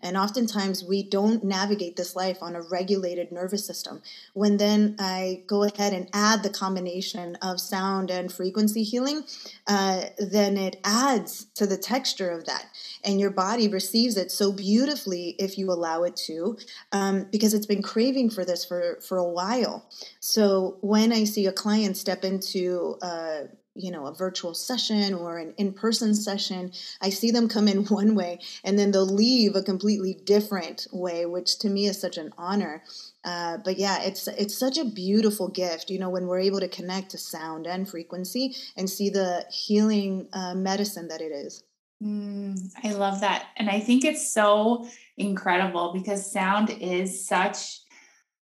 [0.00, 4.00] And oftentimes we don't navigate this life on a regulated nervous system.
[4.32, 9.22] When then I go ahead and add the combination of sound and frequency healing,
[9.66, 12.66] uh, then it adds to the texture of that.
[13.02, 16.58] And your body receives it so beautifully if you allow it to,
[16.92, 19.88] um, because it's been craving for this for, for a while.
[20.20, 23.44] So when I see a client step into, uh,
[23.74, 26.70] you know a virtual session or an in-person session
[27.00, 31.26] i see them come in one way and then they'll leave a completely different way
[31.26, 32.82] which to me is such an honor.
[33.24, 36.68] Uh, but yeah it's it's such a beautiful gift you know when we're able to
[36.68, 41.62] connect to sound and frequency and see the healing uh, medicine that it is.
[42.02, 43.46] Mm, i love that.
[43.56, 47.80] And i think it's so incredible because sound is such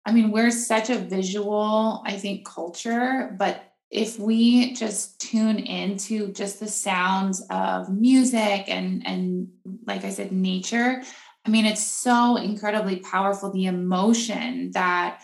[0.06, 6.32] i mean we're such a visual i think culture but if we just tune into
[6.32, 9.48] just the sounds of music and and
[9.86, 11.02] like I said nature
[11.44, 15.22] I mean it's so incredibly powerful the emotion that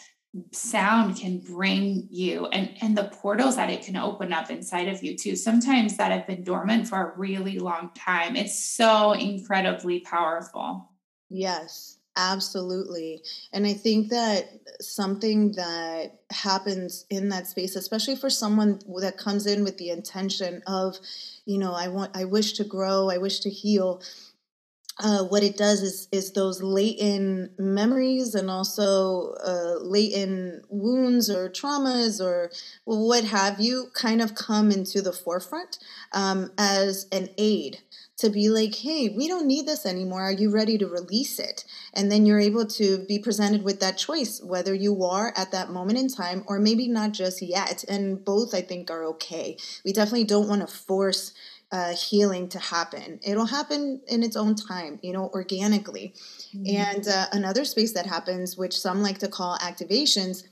[0.52, 5.02] sound can bring you and and the portals that it can open up inside of
[5.02, 8.36] you too sometimes that have been dormant for a really long time.
[8.36, 10.90] It's so incredibly powerful.
[11.30, 13.22] Yes Absolutely.
[13.52, 14.48] And I think that
[14.80, 20.62] something that happens in that space, especially for someone that comes in with the intention
[20.66, 20.96] of,
[21.44, 24.00] you know, I want, I wish to grow, I wish to heal.
[24.98, 31.50] Uh, what it does is is those latent memories and also uh, latent wounds or
[31.50, 32.50] traumas or
[32.84, 35.78] what have you kind of come into the forefront
[36.12, 37.80] um, as an aid
[38.18, 40.22] to be like, hey, we don't need this anymore.
[40.22, 41.64] Are you ready to release it?
[41.92, 45.70] And then you're able to be presented with that choice, whether you are at that
[45.70, 47.84] moment in time or maybe not just yet.
[47.88, 49.58] And both, I think, are okay.
[49.84, 51.34] We definitely don't want to force
[51.72, 53.20] uh, healing to happen.
[53.22, 56.14] It'll happen in its own time, you know, organically.
[56.54, 56.76] Mm-hmm.
[56.76, 60.44] And uh, another space that happens, which some like to call activations,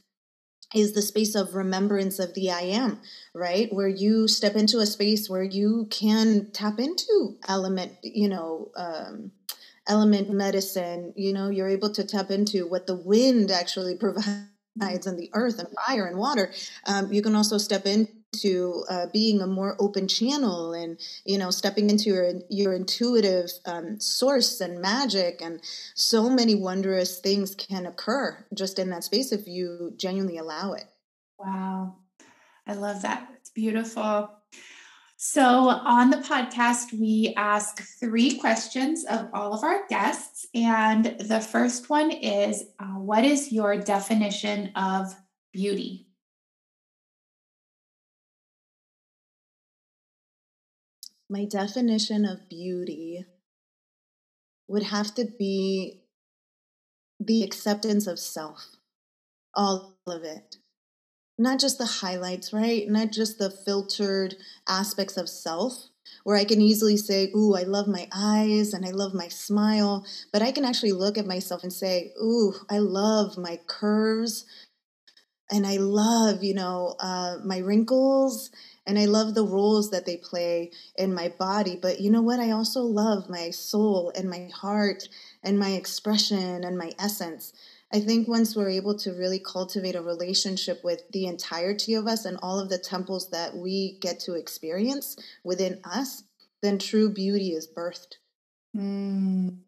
[0.74, 3.00] is the space of remembrance of the I am,
[3.34, 3.72] right?
[3.72, 9.32] Where you step into a space where you can tap into element, you know, um,
[9.86, 15.18] element medicine, you know, you're able to tap into what the wind actually provides and
[15.18, 16.52] the earth and fire and water.
[16.86, 18.08] Um, you can also step in
[18.42, 23.50] to uh, being a more open channel and you know stepping into your your intuitive
[23.66, 25.60] um, source and magic and
[25.94, 30.84] so many wondrous things can occur just in that space if you genuinely allow it.
[31.38, 31.96] Wow.
[32.66, 33.28] I love that.
[33.36, 34.30] It's beautiful.
[35.16, 41.40] So on the podcast we ask three questions of all of our guests and the
[41.40, 45.14] first one is uh, what is your definition of
[45.52, 46.08] beauty
[51.28, 53.24] my definition of beauty
[54.68, 56.02] would have to be
[57.20, 58.76] the acceptance of self,
[59.54, 60.56] all of it.
[61.38, 62.88] Not just the highlights, right?
[62.88, 64.36] Not just the filtered
[64.68, 65.88] aspects of self,
[66.22, 70.06] where I can easily say, Ooh, I love my eyes and I love my smile.
[70.32, 74.44] But I can actually look at myself and say, Ooh, I love my curves
[75.50, 78.50] and I love, you know, uh, my wrinkles
[78.86, 81.78] and I love the roles that they play in my body.
[81.80, 82.40] But you know what?
[82.40, 85.08] I also love my soul and my heart
[85.42, 87.52] and my expression and my essence.
[87.92, 92.24] I think once we're able to really cultivate a relationship with the entirety of us
[92.24, 96.24] and all of the temples that we get to experience within us,
[96.62, 98.16] then true beauty is birthed.
[98.76, 99.58] Mm.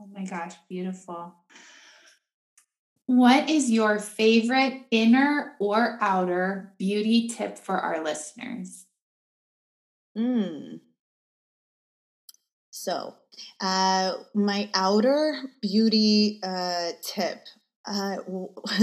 [0.00, 1.34] Oh my gosh, beautiful.
[3.08, 8.86] What is your favorite inner or outer beauty tip for our listeners?
[10.16, 10.80] Mm.
[12.70, 13.14] So,
[13.60, 17.46] uh, my outer beauty uh, tip
[17.88, 18.18] uh,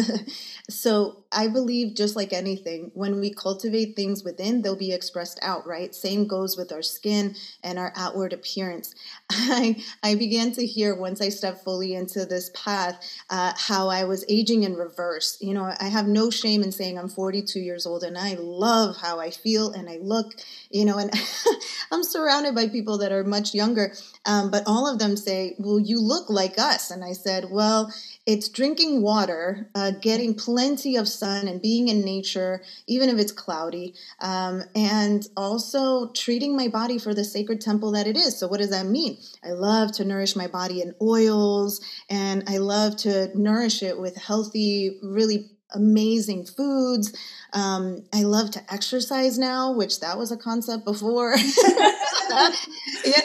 [0.69, 5.67] so I believe just like anything, when we cultivate things within, they'll be expressed out,
[5.67, 5.93] right?
[5.93, 8.95] Same goes with our skin and our outward appearance.
[9.29, 12.99] I, I began to hear once I stepped fully into this path
[13.29, 15.37] uh, how I was aging in reverse.
[15.39, 18.97] You know, I have no shame in saying I'm 42 years old and I love
[18.97, 20.33] how I feel and I look,
[20.71, 21.11] you know, and
[21.91, 23.93] I'm surrounded by people that are much younger,
[24.25, 26.91] um, but all of them say, Well, you look like us.
[26.91, 27.93] And I said, Well,
[28.25, 33.31] it's drinking water, uh, getting plenty of sun, and being in nature, even if it's
[33.31, 38.37] cloudy, um, and also treating my body for the sacred temple that it is.
[38.39, 39.17] So, what does that mean?
[39.43, 44.15] I love to nourish my body in oils, and I love to nourish it with
[44.15, 47.15] healthy, really amazing foods.
[47.53, 51.35] Um, I love to exercise now, which that was a concept before.
[51.37, 51.43] you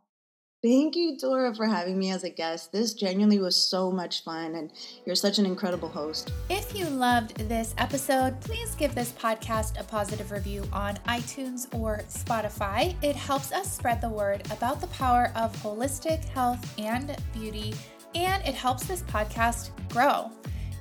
[0.63, 2.71] Thank you, Dora, for having me as a guest.
[2.71, 4.71] This genuinely was so much fun, and
[5.05, 6.31] you're such an incredible host.
[6.49, 12.01] If you loved this episode, please give this podcast a positive review on iTunes or
[12.09, 12.95] Spotify.
[13.03, 17.75] It helps us spread the word about the power of holistic health and beauty,
[18.15, 20.31] and it helps this podcast grow.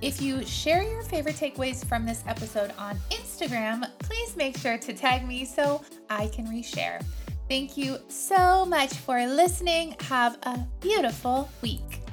[0.01, 4.93] If you share your favorite takeaways from this episode on Instagram, please make sure to
[4.95, 7.03] tag me so I can reshare.
[7.49, 9.95] Thank you so much for listening.
[10.09, 12.06] Have a beautiful week.